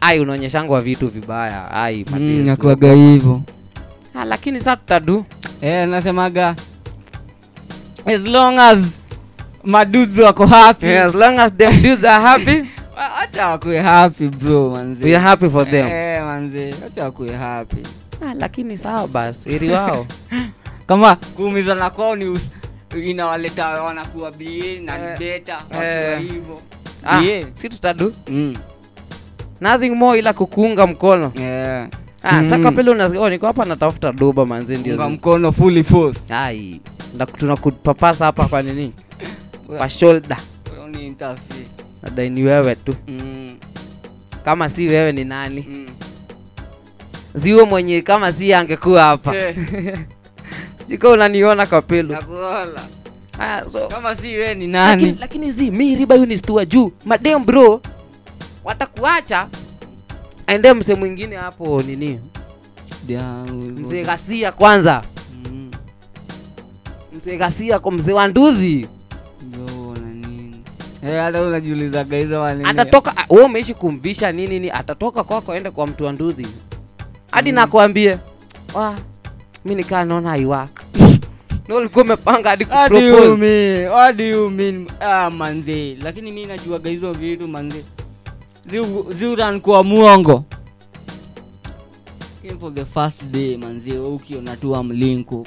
[0.00, 1.70] ai unaonyeshangwa vitu vibaya.
[1.70, 3.42] Ai mm, nakuaga hivyo.
[4.14, 5.24] Ah, lakini saa tutadu
[5.60, 6.56] e, nasemaga
[8.06, 8.78] as long as
[9.64, 10.86] madudes wako happy.
[10.96, 12.68] As long as them dudes are happy.
[12.94, 15.04] Hata wakue happy bro manzi.
[15.04, 15.86] We are happy for them.
[15.88, 17.82] Eh, manzi hata wakue happy.
[18.22, 20.06] Ah, lakini sawa basi ili wao.
[20.86, 22.38] Kama kuumizana kwao ni
[23.04, 26.18] inawaleta wanakuwa bie na Eh, beta eh.
[26.20, 26.60] hivyo
[27.04, 27.44] ah, Yeah.
[27.54, 28.14] si tutadu?
[28.28, 28.54] Mm.
[29.60, 31.32] nothing more ila kukuunga mkono.
[31.40, 31.88] Yeah.
[32.22, 33.16] ah, Mm.
[33.18, 36.34] oh, niko hapa natafuta doba manzi ndio mkono fully force.
[36.34, 36.80] Ai
[37.38, 38.92] tunakupapasa hapa kwa nini?
[39.66, 40.36] Kwa shoulder.
[42.16, 42.94] ni ni wewe tu.
[43.08, 43.54] Mm.
[44.44, 45.66] kama si wewe ni nani?
[45.70, 45.86] Mm.
[47.34, 49.34] ziwe mwenye kama si angekuwa hapa.
[49.42, 49.54] Yeah.
[50.88, 52.80] sika unaniona kapelo nakuona.
[53.38, 55.16] ah, so kama si we ni lakini, nani?
[55.20, 56.92] Lakini zi mi riba hiyo ni stua juu.
[57.04, 57.80] Madem bro
[58.64, 59.48] watakuacha?
[60.46, 62.20] Aende mse mwingine hapo nini?
[63.76, 65.02] Mzee ghasia kwanza.
[67.22, 68.88] Mzee ghasia kwa mzee wa nduthi
[69.46, 70.60] Ndio, nini?
[71.06, 75.86] Eh, hata unajiulizaga hizo atatoka ah, wewe umeishi kumvisha nini ni atatoka kwako aende kwa
[75.86, 76.46] mtu wa nduthi
[77.30, 78.18] hadi nakwambie
[78.74, 78.94] wa
[79.64, 80.82] mi nikaa naona haiwaka
[81.76, 83.88] ulikuwa umepanga hadi What do you kupropose.
[83.88, 84.86] What do you mean?
[85.00, 85.96] Ah, manze.
[86.02, 87.84] Lakini mi najuaga hizo vitu manze.
[88.70, 90.44] Ziu- ziuran kwa muongo.
[92.42, 95.46] Came for the first day manze ukiona tu amlinku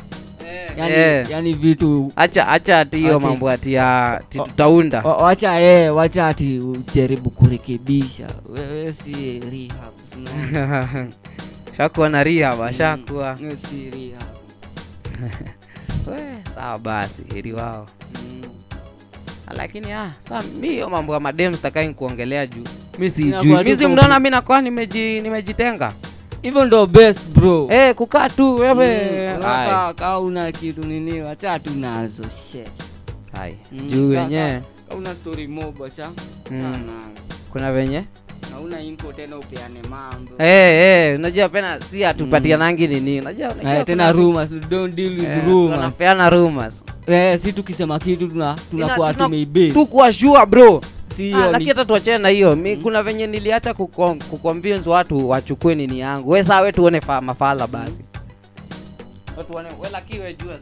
[0.78, 1.26] yani, Eh.
[1.30, 5.02] yani vitu acha acha ati hiyo mambo ati ya tutaunda.
[5.02, 8.28] wacha eh, wacha ati ujaribu kurekebisha.
[8.50, 9.94] Wewe si rehab
[11.78, 14.36] shakuwa na rehab ashakuwa Wewe si rehab.
[16.56, 17.86] Sawa basi heri wao.
[18.26, 18.42] Mm.
[19.58, 22.64] lakini ah, saa mi hiyo mambo ya madem sitakai kuongelea juu.
[23.00, 23.64] Mi sijui.
[23.64, 25.94] Mi si mnaona mi nakuwa nimeji, nimejitenga
[26.46, 27.68] hivyo ndo best bro.
[27.72, 29.30] Eh kukaa tu wewe.
[29.34, 32.24] Mm, kaa- una kitu nini wacha tu nazo.
[33.72, 34.62] Mm, juu wenyewe
[34.98, 36.10] una story mob wacha.
[36.52, 36.74] Mm.
[37.52, 38.04] Kuna venye
[38.54, 40.32] hauna info tena upeane mambo.
[40.38, 42.04] Eh, eh, unajua pena si
[42.88, 43.22] nini.
[43.22, 45.78] Unajua unajua Eh, tena rumors don't deal with rumors.
[45.80, 46.84] tunapeana rumors.
[47.42, 49.72] Si tukisema kitu tuna tunakuwa tuna- tumeibase.
[49.72, 50.82] tu sure bro
[51.24, 52.56] hiyo lakini hata tuachane na hiyo.
[52.56, 54.22] Mi kuna venye niliacha kukom-
[54.90, 56.30] watu wachukue nini yangu.
[56.30, 57.94] We saa we tuone fa, mafala basi.
[59.38, 60.56] Watuone we lakini we jua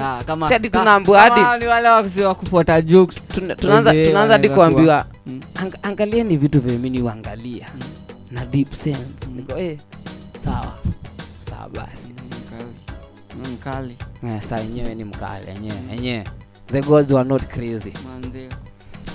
[0.00, 3.22] Ah, kama hadi tunaambiwa hadi- ni wale wakisiwa kufuata jokes
[3.60, 5.40] tunaanza tunaanza hadi kuambiwa Mm.
[5.54, 7.80] ang, angalieni vitu vyemini uangalia Mm.
[8.30, 9.26] na deep sense.
[9.28, 9.36] Mm.
[9.36, 9.78] niko eh,
[10.44, 10.74] sawa.
[11.50, 12.12] Sawa basi.
[13.36, 13.96] Mm, mkali.
[14.28, 16.24] Eh, saa yenyewe ni mkali yenyewe yenyewe.
[16.66, 17.92] The gods were not crazy.
[18.08, 18.48] Manze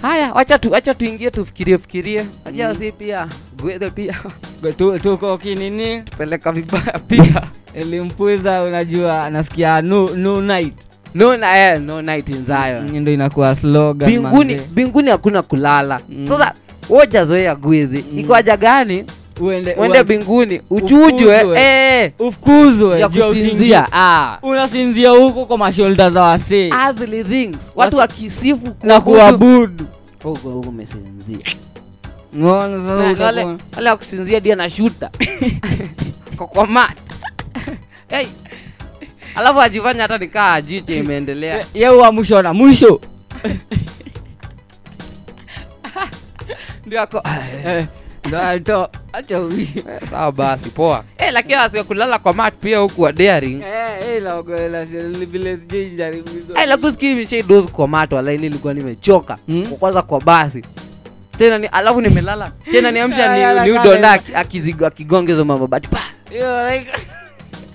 [0.03, 2.75] haya wacha tu wacha tuingie tufikirie fikirie Mm.
[2.79, 3.27] si pia
[3.61, 4.15] gwedhe pia
[4.77, 7.41] Tu- tuko kinini tupeleka vibaya pia
[7.79, 10.73] elimpuiza unajua nasikia no, no night
[11.15, 12.99] no, na, eh, no night in Zion.
[13.01, 14.69] ndio inakuwa slogan mbinguni manze.
[14.71, 16.27] mbinguni hakuna kulala Mm.
[16.27, 16.53] sasa
[16.89, 18.19] wojazoea gwizi Mm.
[18.19, 19.05] iko haja gani
[19.39, 21.59] uende uende ua- mbinguni uchujwe Ufukuzwe.
[21.61, 22.99] eh, ufukuzwe.
[22.99, 24.37] Ya kusinzia ah.
[24.41, 26.69] unasinzia huko kwa masholda za wasee.
[27.75, 29.03] Watu wakisifu na kuabudu.
[29.03, 29.85] kuabudu.
[30.23, 31.37] Huko huko umesinzia.
[33.75, 35.09] Wale wa kusinzia dia na shuta
[38.09, 38.27] hey.
[39.35, 41.55] alafu ajifanya hata nikaa ajiche imeendelea.
[41.57, 43.01] Ye- ye mwisho na mwisho.
[46.85, 47.23] Ndio ako
[47.65, 47.85] Eh,
[48.25, 49.79] ndo acha uishi.
[49.79, 54.09] Eh, sawa basi poa eh, lakini asiwe kulala kwa mat pia huku wa daring Eh,
[54.15, 54.35] eh, la
[54.71, 56.53] la si- vile sijui jaribu hizo.
[56.53, 57.15] Lakini
[57.67, 59.65] kwa mat wala nilikuwa nimechoka Mm.
[59.65, 60.61] kwa kwanza kwa basi
[61.37, 64.85] tena ni alafu nimelala tena niamsha Ya, ya, ni, ni la- udonda la- aki- akizigo
[64.87, 66.01] akigonga hizo mababati pa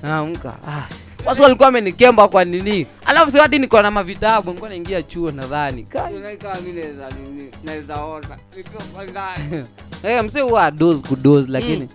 [0.03, 0.83] amka ah.
[1.27, 2.87] Watu walikuwa amenikemba kwa nini?
[3.07, 5.87] Alafu si hadi niko na mavitabu nilikuwa naingia chuo nadhani.
[10.05, 11.89] Eh, mse huwa doze kudoze lakini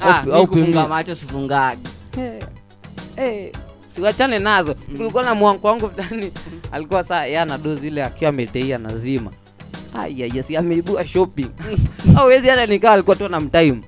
[0.00, 1.80] Ah, Au- kufunga macho sifungagi
[2.18, 2.42] Eh,
[3.16, 3.52] eh,
[3.88, 4.74] siwachane nazo.
[4.74, 6.32] Kulikuwa na mwangu wangu fulani
[6.72, 9.30] alikuwa saa ye anadozi ile akiwa ameteia nazima
[9.98, 11.50] ayayesi ameibua shopping.
[12.16, 13.80] Awezi hata nikaa alikuwa tu na mtime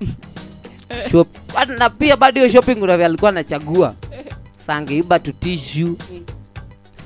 [1.10, 1.28] Shop.
[1.78, 3.94] Na pia bado hiyo shopping unavyo alikuwa anachagua
[4.66, 5.96] saa angeiba tu tishu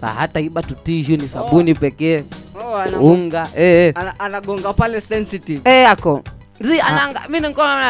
[0.01, 2.25] saa hata iba tutishu ni sabuni pekee.
[2.55, 3.93] Oh, ana- unga eh, eh.
[3.97, 5.61] ana- anagonga pale sensitive.
[5.71, 6.23] Eh, ako.
[6.61, 7.29] Zi ananga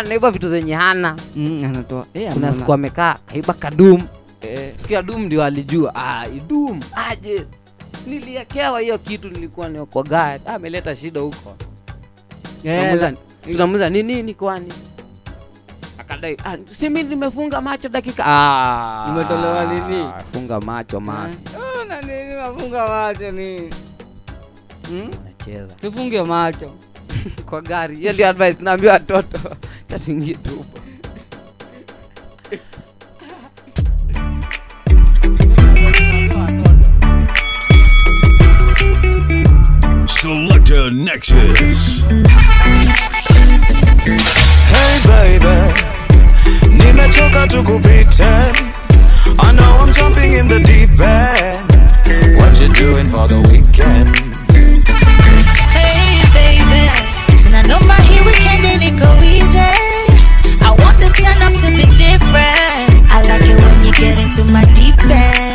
[0.09, 1.17] naiba vitu zenye hana.
[1.37, 2.07] Mm, anatoa.
[2.15, 4.03] Eh, kuna siku amekaa kaiba kadum.
[4.41, 7.47] Eh, siku ya dum ndio alijua ah, idum aje?
[8.07, 11.57] Niliekewa hiyo kitu nilikuwa ni gari ah, ameleta shida huko.
[12.65, 14.73] Yeah, tunamuza ni nini kwani
[15.99, 16.37] akadai.
[16.45, 18.23] Ah, si mi nimefunga macho dakika.
[18.27, 20.09] Ah, Umetolewa nini?
[20.33, 21.87] funga macho macho eh.
[21.89, 23.71] na nini mafunga macho nini
[24.89, 25.11] Hmm?
[25.25, 26.71] Nacheza tufunge macho.
[27.49, 27.97] Kwa gari.
[27.97, 29.39] Hiyo ndio advice tunaambia watoto.
[29.87, 30.79] Chatingie tupo
[40.07, 42.03] Selector Nexus.
[44.73, 45.57] Hey baby,
[46.71, 48.53] nimechoka tu kupita.
[49.39, 52.37] I know I'm jumping in the deep end.
[52.39, 54.17] What you doing for the weekend?
[55.77, 56.91] Hey baby,
[57.43, 59.71] sina noma hii weekend niko easy.
[60.63, 63.11] I want this turn up to be different.
[63.11, 65.46] I like it when you get into my deep end.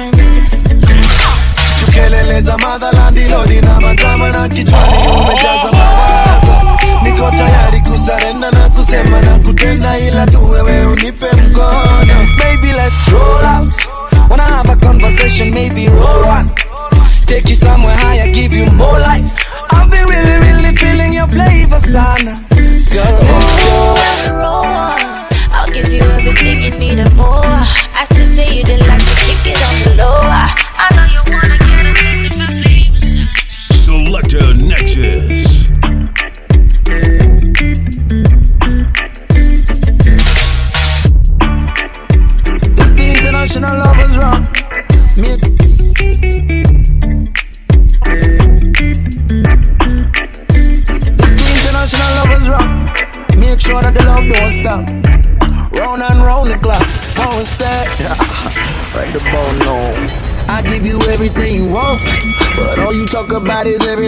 [1.86, 6.78] Tukeleleza madhala ndilodi na madrama na kichwani umejaza mawazo.
[7.04, 12.28] Niko tayari kusarenda na kusema na kutenda ila tu wewe unipe mkono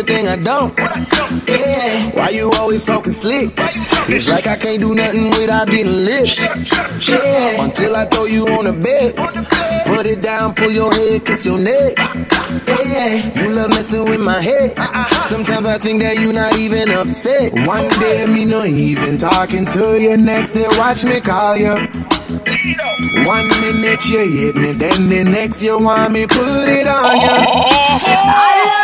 [0.04, 0.78] everything I don't.
[1.48, 3.52] Yeah, why you always talking slick?
[4.10, 6.38] It's like I can't do nothing without getting lit.
[6.38, 9.16] Yeah, until I throw you on the bed.
[9.86, 11.98] Put it down, pull your head, kiss your neck.
[11.98, 14.76] Yeah, you love messing with my head.
[15.24, 17.54] Sometimes I think that you're not even upset.
[17.66, 21.76] One day me no even talking to you, next day watch me call you.
[23.26, 27.28] One minute you hit me, then the next you want me put it on you.
[27.30, 28.83] Oh, oh, oh,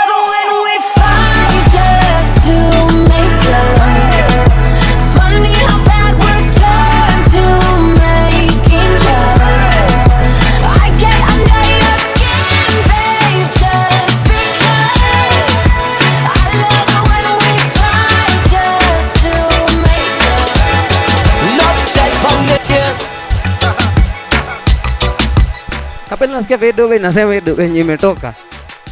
[26.10, 28.34] kapenda nasikia vedobe inasema video venye imetoka.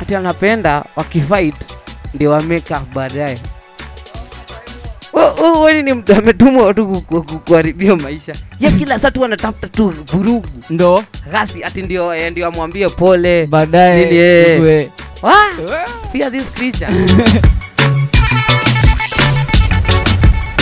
[0.01, 1.55] Ati anapenda wakifight
[2.13, 3.37] ndio wameka baadaye
[5.13, 9.25] Wewe- wewe ni mtu ametumwa tu ku- ku- ku- kuharibia maisha ye kila saa tu
[9.25, 14.59] anatafuta tu vurugu ndo gasi ati ndio eh, ndio amwambie pole baadaye Nini, eh.
[14.59, 14.89] ujue.
[15.21, 15.85] Wah!
[16.11, 16.87] fear this creature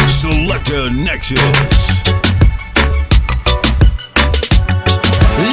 [0.07, 1.39] Selector Nexus.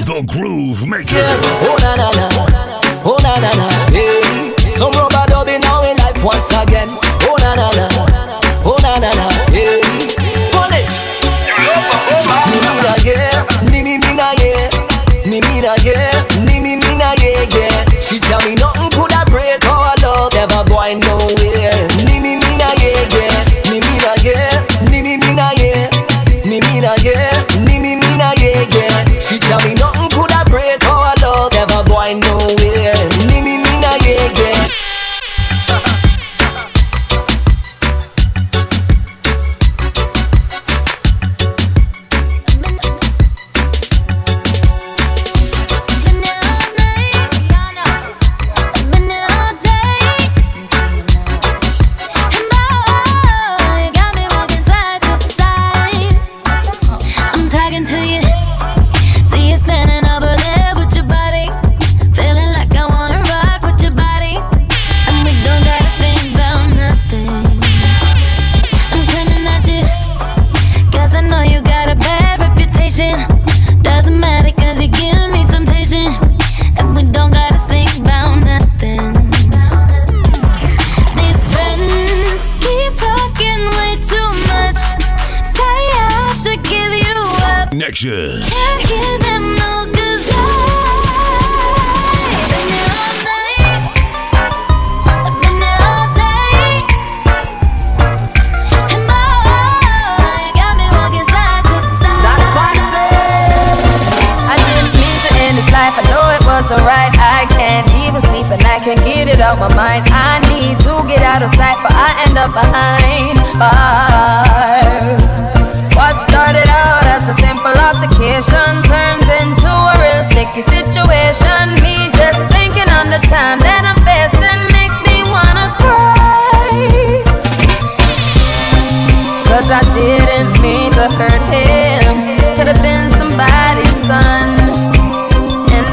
[0.04, 1.22] The Groove Maker.
[1.62, 2.28] Oh na na na,
[3.04, 4.52] oh na na na, hey.
[4.72, 5.71] Some rubber dubbing now in
[6.22, 6.88] once again.
[7.28, 7.88] Oh na na na,
[8.64, 9.28] oh na na na.
[9.50, 10.90] Pull it.
[12.50, 14.70] Me me na yeah, me me me na yeah,
[15.26, 17.84] me me na yeah, me me me na yeah yeah.
[18.00, 21.86] She tell me nothing coulda break our love, never going nowhere.
[22.06, 23.34] Me me me na yeah yeah,
[23.70, 25.90] me me na yeah, me me me na yeah,
[26.44, 29.18] me me na yeah, me me me na yeah yeah.
[29.18, 29.74] She tell me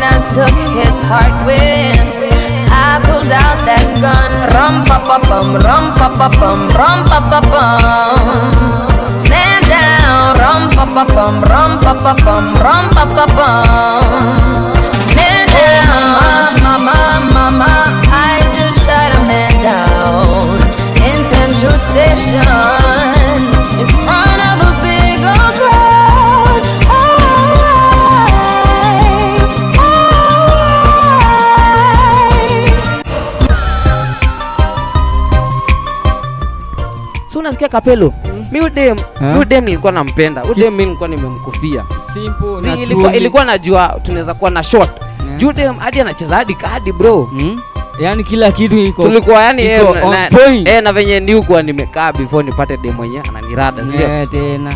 [0.10, 1.94] And took his heart when
[2.74, 4.32] I pulled out that gun.
[4.56, 8.50] Rum pa pa bum, rum pa pa bum, rum pa pa bum.
[9.30, 14.26] Man down, rum pa pa bum, rum pa pa bum, rum pa pa bum.
[15.14, 16.98] Man down, mama, mama,
[17.36, 17.72] mama,
[18.10, 20.58] I just shot a man down
[21.06, 22.99] in Central Station
[37.50, 38.14] Unasikia kapelo
[38.52, 40.44] mi udem mi udem nilikuwa nampenda.
[40.44, 41.84] Udem mi nilikuwa nimemkufia.
[42.14, 42.20] Si,
[42.84, 44.90] ilikuwa, ilikuwa najua tunaweza kuwa na shot
[45.38, 47.30] juu dem hadi anacheza hadi kadi bro.
[47.34, 47.60] Mm?
[48.02, 50.32] yaani kila kitu iko tulikuwa yani iko eh,
[50.66, 53.84] na, eh, na venye niukuwa nimekaa before nipate dem mwenyewe ananirada
[54.28, 54.74] tena.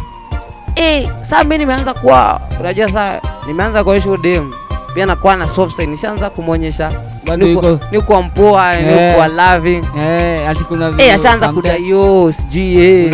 [0.76, 4.51] Eh, saa mi nimeanza kuwa unajua saa nimeanza kuonyesha udem
[4.94, 6.91] pia nakuwa na soft side nishaanza kumwonyesha.
[7.38, 7.80] Nikuwa-
[8.24, 9.08] mpoa Eh.
[9.08, 9.84] nikuwa loving.
[10.02, 13.12] Eh, ati kuna eh, ashaanza kudai yo sijui eh.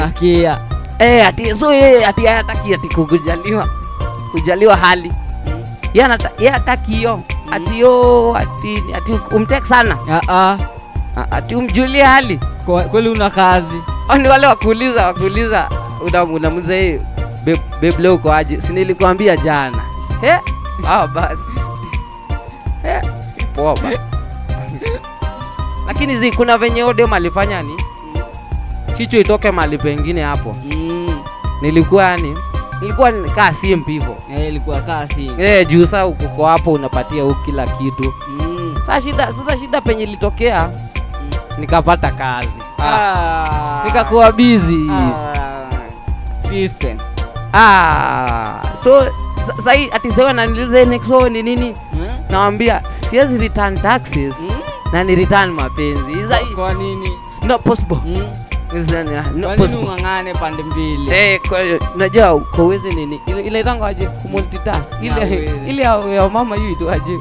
[0.99, 3.67] eh, ati hataki ati kujaliwa
[4.31, 5.13] kujaliwa hali.
[6.03, 7.19] Anata- hataki hiyo
[7.51, 9.97] ati yo ati ati umtek sana.
[10.27, 10.57] Ah,
[11.31, 12.39] ati umjulie hali.
[12.91, 13.81] Kweli una kazi.
[14.21, 15.69] Ni wale wakuuliza wakuuliza
[16.07, 17.01] una- unamuuliza yeye
[17.81, 18.61] babe leo uko aje?
[18.61, 19.77] Si nilikwambia jana.
[20.21, 20.39] Eh
[20.83, 21.41] sawa basi.
[21.57, 21.58] eh
[23.59, 23.99] poa basi
[25.87, 27.73] lakini zi kuna venye odem alifanya ni
[28.97, 31.19] kichwa itoke mahali pengine hapo Mm.
[31.61, 32.37] nilikuwa yani
[32.81, 34.81] nilikuwa kaa simp hivyo Eh, ilikuwa
[35.39, 38.75] eh juu saa uko hapo unapatia huku kila kitu Mm.
[38.85, 40.69] sasa shida sasa shida penye ilitokea
[41.57, 42.49] nikapata kazi
[42.79, 42.83] ah.
[42.85, 43.81] Ah.
[43.85, 45.11] nikakuwa busy Ah.
[47.53, 48.61] Ah.
[48.83, 49.03] so
[49.47, 50.33] sa- sahi ati sewa
[51.29, 52.07] ni nini Hmm?
[52.29, 54.35] nawambia siwezi return taxes.
[54.39, 54.49] Mm?
[54.93, 56.11] na ni return mapenzi.
[56.11, 57.09] Is that- Kwa nini?
[57.43, 57.97] not possible.
[58.05, 58.27] Mm?
[59.77, 61.11] Ung'ang'ane pande mbili?
[61.11, 61.59] Eh, kwa
[61.95, 63.21] najua uwezi nini?
[63.27, 63.41] Ile
[63.85, 64.05] aje?
[64.05, 64.93] Kumultitask.
[65.01, 65.97] Ile ile ya,
[66.29, 67.13] mama hiyo ito aje?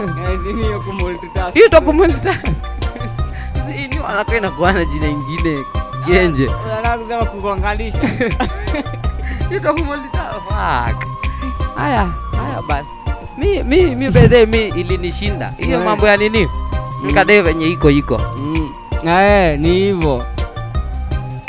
[0.00, 1.54] Eh, hiyo kumultitask.
[1.54, 2.46] hiyo to kumultitask.
[3.92, 4.50] Ni wanakaa na
[4.84, 5.58] jina ingine
[6.06, 7.98] genje Unataka kugonganisha?
[9.48, 10.40] hiyo to kumultitask.
[11.76, 12.90] Haya haya basi
[13.38, 15.84] mi mi mi bedhe mi ilinishinda hiyo Eh.
[15.84, 16.48] mambo ya nini
[17.06, 18.72] nikadai venye iko iko Mm.
[19.08, 20.22] Eh, ni hivyo.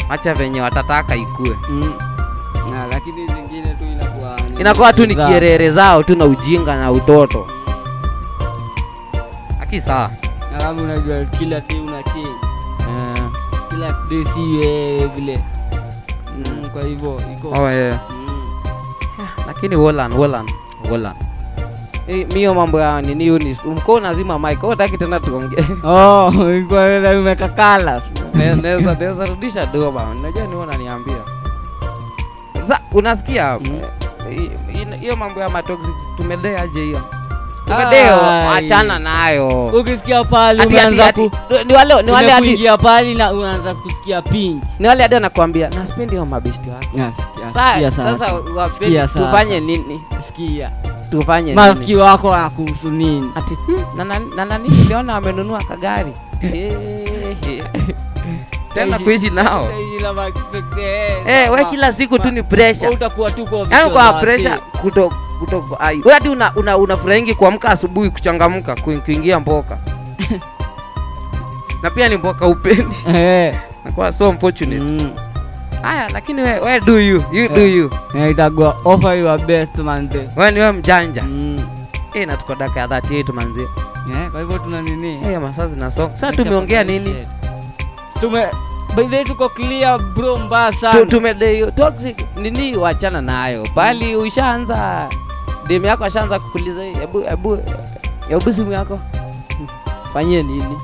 [0.09, 1.93] acha venye watataka ikue Mm.
[2.71, 7.47] Na, lakini zingine tu inakuwa inakuwa tu ni kierere zao tu na ujinga na utoto
[9.61, 10.09] aki saa
[10.59, 12.29] Alafu unajua kila day una change.
[12.79, 13.23] Eh,
[13.69, 14.41] Kila day si
[15.15, 15.43] vile.
[16.37, 17.69] Mm, kwa hivyo iko oh.
[17.69, 17.97] Mm.
[19.47, 20.45] lakini Wolan, Wolan,
[20.91, 21.13] Wolan.
[22.07, 23.65] Eh, mio mambo ya nini Unis.
[23.65, 25.65] mko nazima mic, utaki tena tuongee.
[25.83, 28.03] Oh, iko wewe umeka colors.
[28.33, 30.03] Ne- Naweza naweza rudisha doba.
[30.19, 31.17] Unajua ni wewe unaniambia.
[32.61, 33.81] Sasa unasikia Mm.
[34.31, 37.01] eh, hi- hiyo mambo ya matoxic tumedea aje hiyo?
[37.65, 39.65] Tumedeo achana nayo.
[39.67, 40.65] Ukisikia pale
[41.13, 41.31] ku
[41.67, 44.63] ni wale ni wale hadi kuingia pale na unaanza kusikia pinch.
[44.79, 46.85] ni wale hadi anakuambia na hiyo mabeshti wako.
[46.93, 48.17] Nasikia Sasa
[49.07, 49.19] sasa.
[49.19, 50.01] tufanye nini?
[50.27, 50.71] Sikia.
[51.13, 51.53] Tufanye?
[51.53, 53.31] Marafiki wako wanakuhusu nini?
[53.35, 53.83] ati hmm,
[54.35, 56.13] na nani- niliona wamenunua kagari
[58.73, 59.69] tena kuishi nao.
[61.27, 65.63] Eh, we kila siku tu ni pressure utakuwa tu kwa yani kwa pressure kuto kuto
[65.79, 69.77] ai wewe hadi una una unafurahingi kuamka asubuhi kuchangamka kuingia mboka
[71.83, 73.55] na pia ni mboka upendi Eh.
[73.85, 75.11] nakuwa so unfortunate Mm.
[75.83, 77.75] Haya lakini we, we do you you do Eh.
[77.75, 77.89] you.
[78.31, 80.29] Itakuwa offer your best manze.
[80.37, 81.23] we ni we mjanja.
[81.23, 81.59] Mm.
[82.13, 83.67] eh na tuko daka ya 38 manzi
[84.13, 85.21] Yeah, kwa hivyo tuna nini?
[85.33, 87.15] eh masaa zinasonga sasa tumeongea nini?
[88.19, 88.47] Tume
[88.95, 91.05] by the way tuko clear bro mbaya sana.
[91.05, 92.25] tumede toxic.
[92.37, 95.09] Nini wachana nayo bali ushaanza.
[95.67, 97.59] Demu yako ashaanza kukuliza hebu hebu
[98.29, 98.99] hebu simu yako.
[100.13, 100.77] Fanyie nini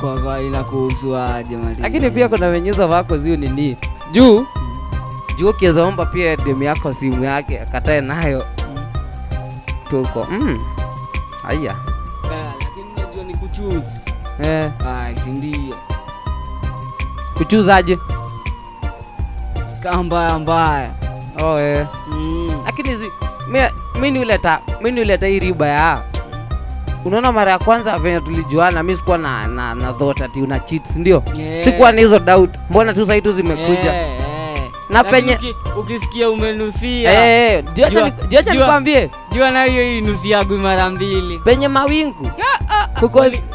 [0.00, 1.76] Kwa kawaida kuhusu aje mali.
[1.82, 3.76] lakini pia kuna venyezo wako ziu nini
[4.12, 4.46] juu
[5.38, 8.44] juu ukiweza omba pia demu yako simu yake akatae nayo
[9.90, 10.60] tuko mm.
[11.42, 11.76] haya
[12.24, 14.00] Eh, lakini najua ni kuchoose.
[14.42, 15.76] eh, Ai, si ndio.
[17.34, 17.98] kuchuzaje
[19.76, 20.94] Ska mbaya mbaya.
[21.44, 21.86] oh, eh.
[22.12, 22.50] Mm.
[22.64, 22.98] lakini
[24.00, 26.04] mi, niuleta mi niuleta hii riba ya
[27.04, 29.94] unaona mara ya kwanza venye tulijuana mi sikuwa na, na, na
[30.24, 31.22] ati una cheat si ndio?
[31.36, 31.64] Yeah.
[31.64, 32.50] sikuwa na hizo doubt.
[32.70, 33.92] Mbona tu saitu zimekuja?
[33.92, 34.30] Yeah, yeah.
[34.90, 35.38] Na penye-
[35.78, 37.12] ukisikia umenusia.
[37.12, 37.64] Eh, eh,
[38.04, 39.10] ni- jua acha jua- nikwambie.
[39.32, 41.38] jua na hiyo hii nusiagu mara mbili.
[41.38, 42.30] Penye mawingu.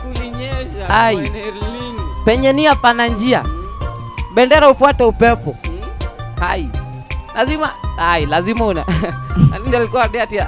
[0.02, 0.90] Kulinyesha.
[0.90, 1.16] Ai.
[1.16, 2.02] kwa eneo lingi.
[2.26, 3.44] penye nia pana njia.
[4.36, 5.56] Bendera ufuate upepo.
[6.40, 6.70] Hai.
[7.36, 8.86] Lazima ai lazima una
[9.78, 10.46] alikuwa date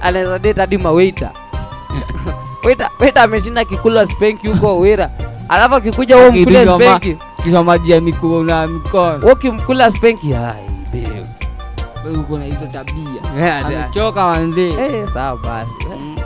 [0.00, 1.30] anaweza date hadi mawaiter
[2.64, 5.10] waiter waiter ameshinda kikula spenki huko wira
[5.48, 7.00] alafu akikuja wewe mkule Akipigwa
[7.44, 9.32] kisha maji ya mikono na mikono.
[9.32, 10.66] Ukimkula spenki hai
[12.14, 13.22] uko na hizo tabia.
[13.66, 15.86] Amechoka wanzee eh sawa basi.
[16.00, 16.16] Mm.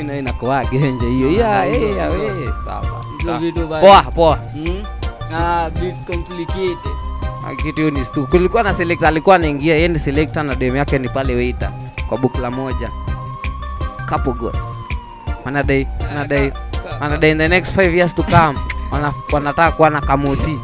[0.00, 1.30] Ina inakuwa genje hiyo?
[1.30, 3.80] Ya Ah, eh ya we sawa.
[3.80, 4.38] poa poa.
[4.56, 4.82] Mm.
[5.34, 6.96] ah, bit complicated.
[7.46, 8.26] Ah, kitu ni stu.
[8.26, 11.70] Kulikuwa na selector alikuwa anaingia yeye ni selector na demu yake ni pale waiter
[12.08, 12.88] kwa bukla moja
[14.10, 14.56] couple goals
[15.44, 16.52] wanadai wanadai
[17.00, 18.58] wanadai in the next five years to come
[18.92, 20.56] wana, wanataka kuwa na kamuti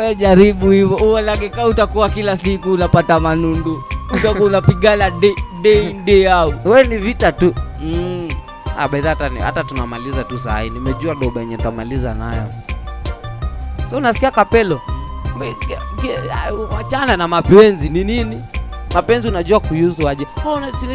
[0.00, 0.96] we jaribu hivyo.
[0.96, 3.82] Uolakika utakuwa kila siku unapata manundu
[4.14, 5.34] utakuwa unapigana day,
[5.90, 7.54] in, day out we ni vita tu.
[7.82, 8.28] Mm.
[8.78, 12.42] ah, by that hata ni- hata tunamaliza tu sahii nimejua doba yenye tamaliza nayo.
[13.90, 14.80] So unasikia kapelo?
[16.32, 17.88] Ah, wachana na mapenzi.
[17.88, 18.42] Ni nini?
[18.94, 20.26] Mapenzi unajua kuyuzu aje.
[20.46, 20.86] Oh, na- si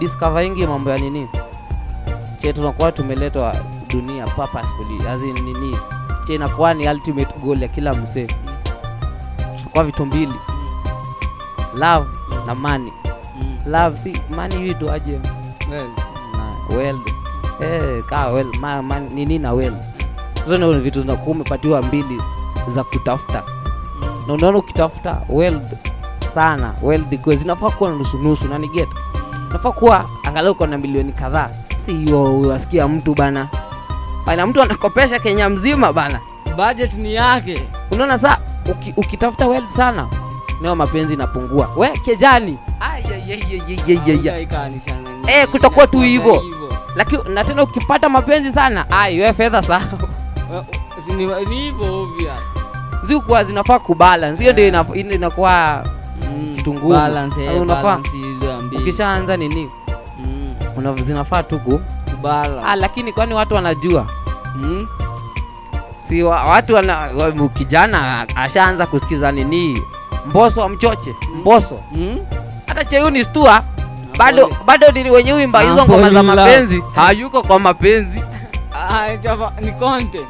[0.00, 1.28] nilijai kuambia ingi mambo ya nini?
[2.42, 3.56] Che tunakuwa tumeletwa
[3.90, 5.76] dunia purposefully as in nini?
[6.26, 8.26] Che inakuwa ni ultimate goal ya kila msee.
[9.72, 10.34] Kwa vitu mbili.
[11.74, 12.06] Love
[12.46, 12.92] na money.
[13.42, 13.58] Mm.
[13.66, 15.20] love si money vitu aje?
[15.70, 15.88] Well,
[16.32, 17.00] na weld
[17.60, 19.74] eh, kaa well ma, ma, nini na well
[20.46, 22.22] ndio vitu zinakuwa umepatiwa mbili
[22.74, 23.42] za kutafuta.
[24.28, 25.62] Na unaona ukitafuta weld
[26.34, 28.58] sana weld because zinafaa kuwa na nusunusu na
[29.60, 31.50] niget nafaa kuwa angalau uko na milioni kadhaa.
[31.86, 33.48] Si hiyo wasikia mtu bana.
[34.26, 36.20] Bana mtu anakopesha kenya mzima bana.
[36.56, 37.68] Budget ni yake.
[37.90, 38.38] Unaona saa
[38.70, 40.08] uki, ukitafuta weld sana
[40.60, 41.68] nayo mapenzi inapungua.
[41.76, 42.58] We kejani.
[44.80, 45.08] Sana.
[45.26, 46.72] Eh, kutakuwa tu hivo hivyo.
[46.96, 50.64] lakini na tena ukipata mapenzi sana ai we fedha Eh,
[51.92, 52.40] obvious.
[53.02, 54.40] zikuwa zinafaa kubalance.
[54.40, 55.84] Hiyo ndio ina- inakuwa
[56.56, 57.98] kitunguu balance, eh, unafaa-
[58.82, 59.70] ukishaanza nini?
[60.24, 61.58] Mm, una- zinafaa tu
[62.64, 64.06] ah, lakini kwani watu wanajua?
[64.54, 64.86] Mm,
[66.08, 69.82] si wa, watu wana, wa- kijana ashaanza kusikiza nini?
[70.26, 71.80] Mboso mchoche mboso.
[71.92, 72.18] Mm.
[72.66, 73.62] hata cheyuni stua.
[74.18, 76.82] Bado bado ni wenye uimba hizo ngoma za mapenzi.
[76.94, 78.22] hayuko kwa mapenzi.
[78.72, 79.08] Ah,
[79.60, 80.28] ni content.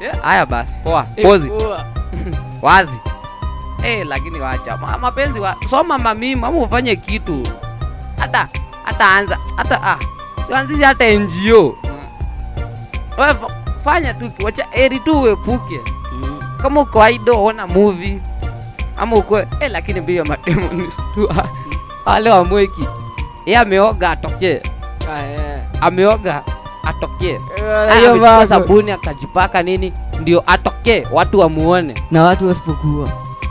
[0.00, 1.06] Yeah, haya basi poa.
[1.16, 1.50] Eh, pozi.
[2.62, 2.98] wazi
[3.84, 7.42] eh, lakini wacha Ma, mapenzi wa, soma mami, mama ufanye kitu.
[8.18, 8.48] Hata
[8.84, 9.98] hata anza hata ah,
[10.46, 11.76] sianzishe hata NGO
[13.18, 13.34] Wewe
[13.84, 15.80] fanya tu wacha eri tu uepuke.
[16.12, 16.40] Mm.
[16.62, 18.20] kama uko idol ona movie
[18.96, 21.48] ama uko eh, lakini mbio mademo ni stua.
[22.06, 22.88] Wale wa mweki
[23.46, 24.62] yeye ameoga atoke.
[25.10, 26.42] Ah, ameoga
[26.84, 31.94] atokee Eh, Ah, sabuni akajipaka nini ndio atoke watu wamuone.
[32.10, 33.08] Na watu wasipokuwa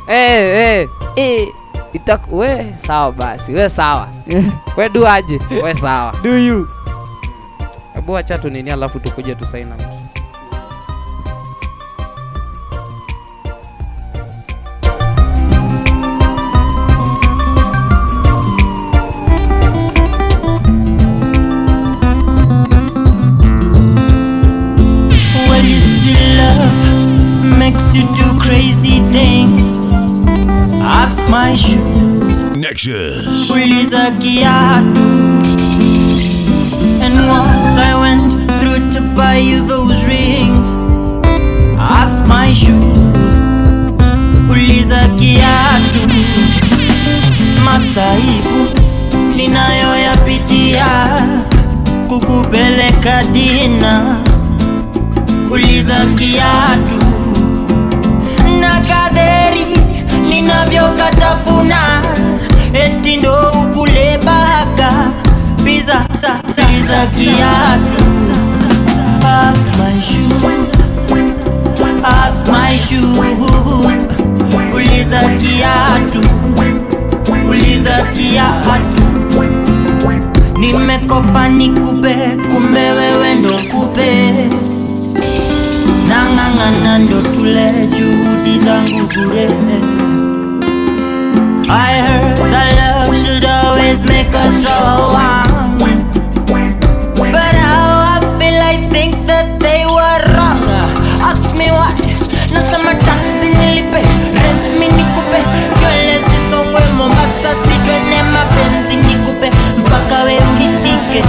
[0.08, 0.88] Eh, hey.
[1.16, 1.48] eh,
[1.94, 4.08] itaku- we sawa basi we sawa.
[4.78, 6.14] We duaje, we sawa.
[6.24, 6.68] Do you?
[7.94, 9.86] Hebu acha tu nini alafu tukuje tusaina mtu
[31.54, 31.66] Ask
[32.58, 32.74] my
[33.54, 35.02] uliza kiatu.
[37.04, 40.68] And what I went through to buy you those rings.
[41.78, 43.36] Ask my shoes,
[44.50, 46.00] uliza kiatu.
[47.66, 48.68] Masaibu
[49.36, 50.86] ninayoyapitia
[52.08, 54.18] kukupeleka dina
[55.52, 57.06] uliza kiatu
[60.44, 61.78] ninavyokatafuna
[62.74, 64.92] eti ndo ukule baka
[65.64, 66.06] biza
[66.56, 68.04] biza kiatu.
[69.26, 70.44] As my shoes
[72.04, 73.18] as my shoes
[74.76, 76.30] uliza kiatu.
[77.50, 79.02] Uliza kiatu.
[80.60, 82.16] Nimekopa nikupe
[82.54, 84.34] kumbe wewe ndo kupe.
[86.10, 89.50] Nang'ang'ana ndo tule juhudi zangu bure
[91.70, 95.16] I heard that love should always make us strong
[97.32, 100.60] But how I feel I think that they were wrong.
[101.24, 101.94] Ask me why.
[102.54, 104.02] Nasema taxi nilipe
[104.36, 105.40] Rent mi nikupe
[105.80, 111.24] Nywele zisongwe Mombasa sitwene mapenzi nikupe Mpaka we ulitike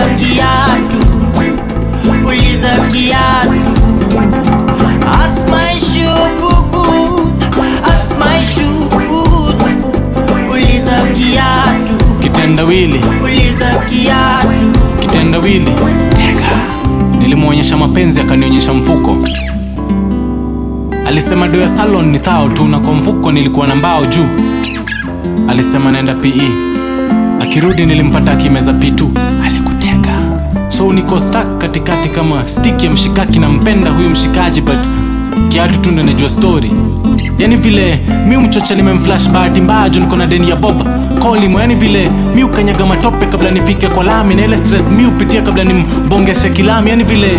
[0.00, 1.06] Uliza kiatu
[2.26, 3.70] Uliza kiatu
[5.12, 7.38] Ask my shoe boo-boos
[8.18, 9.54] my shoe boo-boos
[10.52, 14.70] Uliza kiatu kitendawili Uliza kiatu
[15.32, 15.70] wawili
[16.16, 16.50] tega
[17.18, 19.16] nilimwonyesha mapenzi akanionyesha mfuko.
[21.06, 24.26] Alisema do ya salon ni thao tu na kwa mfuko nilikuwa na mbao juu.
[25.48, 26.32] Alisema naenda pe
[27.40, 29.06] akirudi nilimpata akimeza p2
[29.39, 29.39] alikutega
[30.80, 34.78] so niko stuck katikati kama stick ya mshikaki nampenda huyu mshikaji but
[35.48, 36.72] kiatu tu ndo najua story.
[37.38, 40.84] Yani vile mi mchocha nimemflash bahati mbaya juu niko na deni ya boba
[41.22, 45.42] kolimo yani vile mi ukanyaga matope kabla nifike kwa lami na ile stress mi upitia
[45.42, 46.90] kabla nimbongeshe kilami.
[46.90, 47.30] Yani vile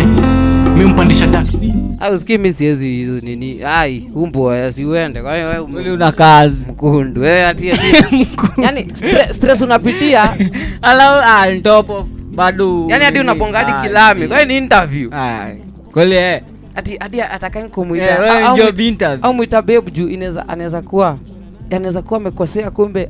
[0.76, 3.64] mi umpandisha taksi au mi siwezi hizo nini.
[3.64, 5.58] Ai umbo siuende kwa wewe
[5.92, 6.64] una kazi.
[6.70, 7.20] mkundu.
[7.20, 7.68] Wewe ati
[8.62, 8.86] yani
[9.34, 10.36] stress unapitia.
[10.82, 12.86] Alau ah, top of bado.
[12.88, 14.28] Yani hadi unaponga hadi ah, kilami.
[14.28, 15.10] kwa ni interview.
[15.92, 16.42] Kweli eh.
[16.74, 18.72] Ati hadi atakai Eh, kumuita au- ndio
[19.22, 21.18] au mwita babe juu inaweza anaweza kuwa
[21.70, 23.08] anaweza kuwa amekosea kumbe.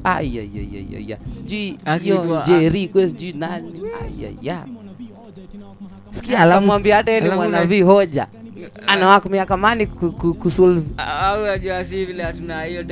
[1.37, 2.45] Sijui hiyo Akiitwa-
[2.89, 3.73] kwe sijui nani.
[4.41, 4.64] Ayaya
[6.11, 8.27] sikia akamwambia hata ni alafu mwana na- vi hoja
[8.87, 10.83] anawakumia kamani ku- ku- kusolve.
[12.68, 12.83] Hiyo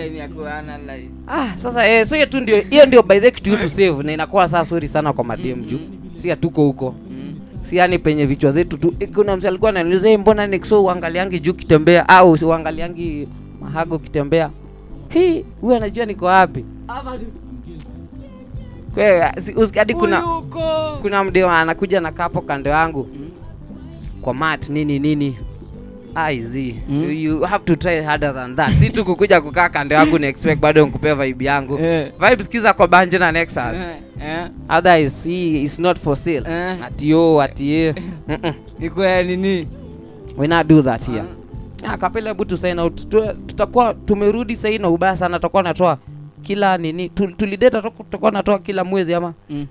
[1.29, 4.13] ah sasa eh, so hiyo tu ndio hiyo ndio by the kitu yetu save na
[4.13, 5.79] inakuwa saa sorry sana kwa madem juu
[6.21, 6.95] si hatuko huko.
[7.63, 8.95] Si yani penye vichwa zetu tu.
[9.01, 13.29] Eh, kuna mse alikuwa ananiuliza "Eh, mbona nexo uangaliangi juu kitembea au uangaliangi
[13.61, 14.51] mahago kitembea?
[15.09, 16.65] Hii huyu anajua niko wapi.
[19.75, 20.23] Hadi kuna
[21.03, 23.09] kuna mdeo anakuja na kapo kando yangu.
[24.23, 25.37] Kwa mat nini nini
[26.33, 28.73] iz you, you have to try harder than that.
[28.73, 31.79] Si tu kukuja kukaa kando yangu na expect bado vibe yangu.
[31.79, 32.11] Yeah.
[32.31, 33.57] vibe sikiza kwa banje na nexus.
[33.57, 33.97] Yeah.
[34.21, 34.51] Yeah.
[34.69, 36.49] otherwise he is not for sale.
[36.51, 36.83] Yeah.
[36.85, 37.95] ati yo ati ye
[38.81, 39.67] iko ya nini
[40.37, 41.25] we not do that here.
[41.83, 43.09] Ah, kapela hebu tu out.
[43.47, 45.99] Tutakuwa tumerudi sahii na ubaya sana tutakuwa natoa
[46.43, 47.09] kila nini?
[47.09, 49.35] Tulideta tutakuwa natoa kila mwezi ama?
[49.51, 49.67] Mm.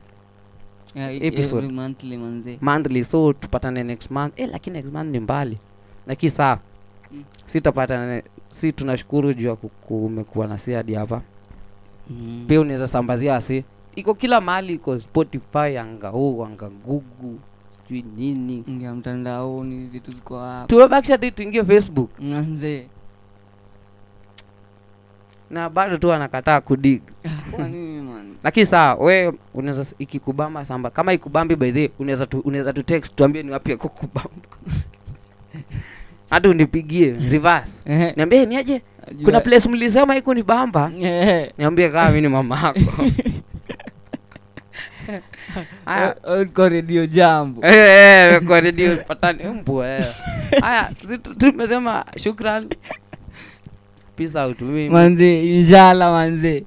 [0.95, 1.67] Yeah, Episode.
[1.67, 2.17] monthly
[2.61, 4.33] monthly so tupatane next month.
[4.39, 5.57] Eh, lakini next month ni mbali
[6.09, 6.57] lakini saa
[7.11, 7.23] Mm.
[7.45, 11.21] si tapata si tunashukuru juu ya ku- kumekuwa na si hadi hapa.
[12.09, 12.45] Mm.
[12.47, 13.63] pia unaweza sambazia asi
[13.95, 17.39] iko kila mahali iko spotify anga huu anga gugu
[17.87, 18.83] sijui nini.
[18.83, 20.67] Ya mtandaoni vitu ziko hapa.
[20.67, 22.09] Tumebakisha tu tuingie facebook.
[22.19, 22.87] Manze
[25.49, 27.01] na bado tu anakataa kudig.
[28.43, 30.89] Lakini saa we unaweza ikikubamba samba.
[30.89, 34.29] Kama ikubambi by the unaweza tu, unaweza tu text tuambie ni wapi ya kukubamba
[36.29, 37.71] hata unipigie reverse.
[38.15, 40.89] Niambie niaje najua- kuna place mlisema iko ni bamba?
[41.57, 43.03] Niambie kama mi ni mama yako.
[46.69, 47.61] Redio jambo.
[48.47, 49.43] Kwa redio patani.
[49.43, 50.05] Mbwa eh.
[50.61, 52.69] haya tu- tumesema shukran.
[54.15, 54.89] Peace out mimi.
[54.89, 56.63] Manze inshallah manze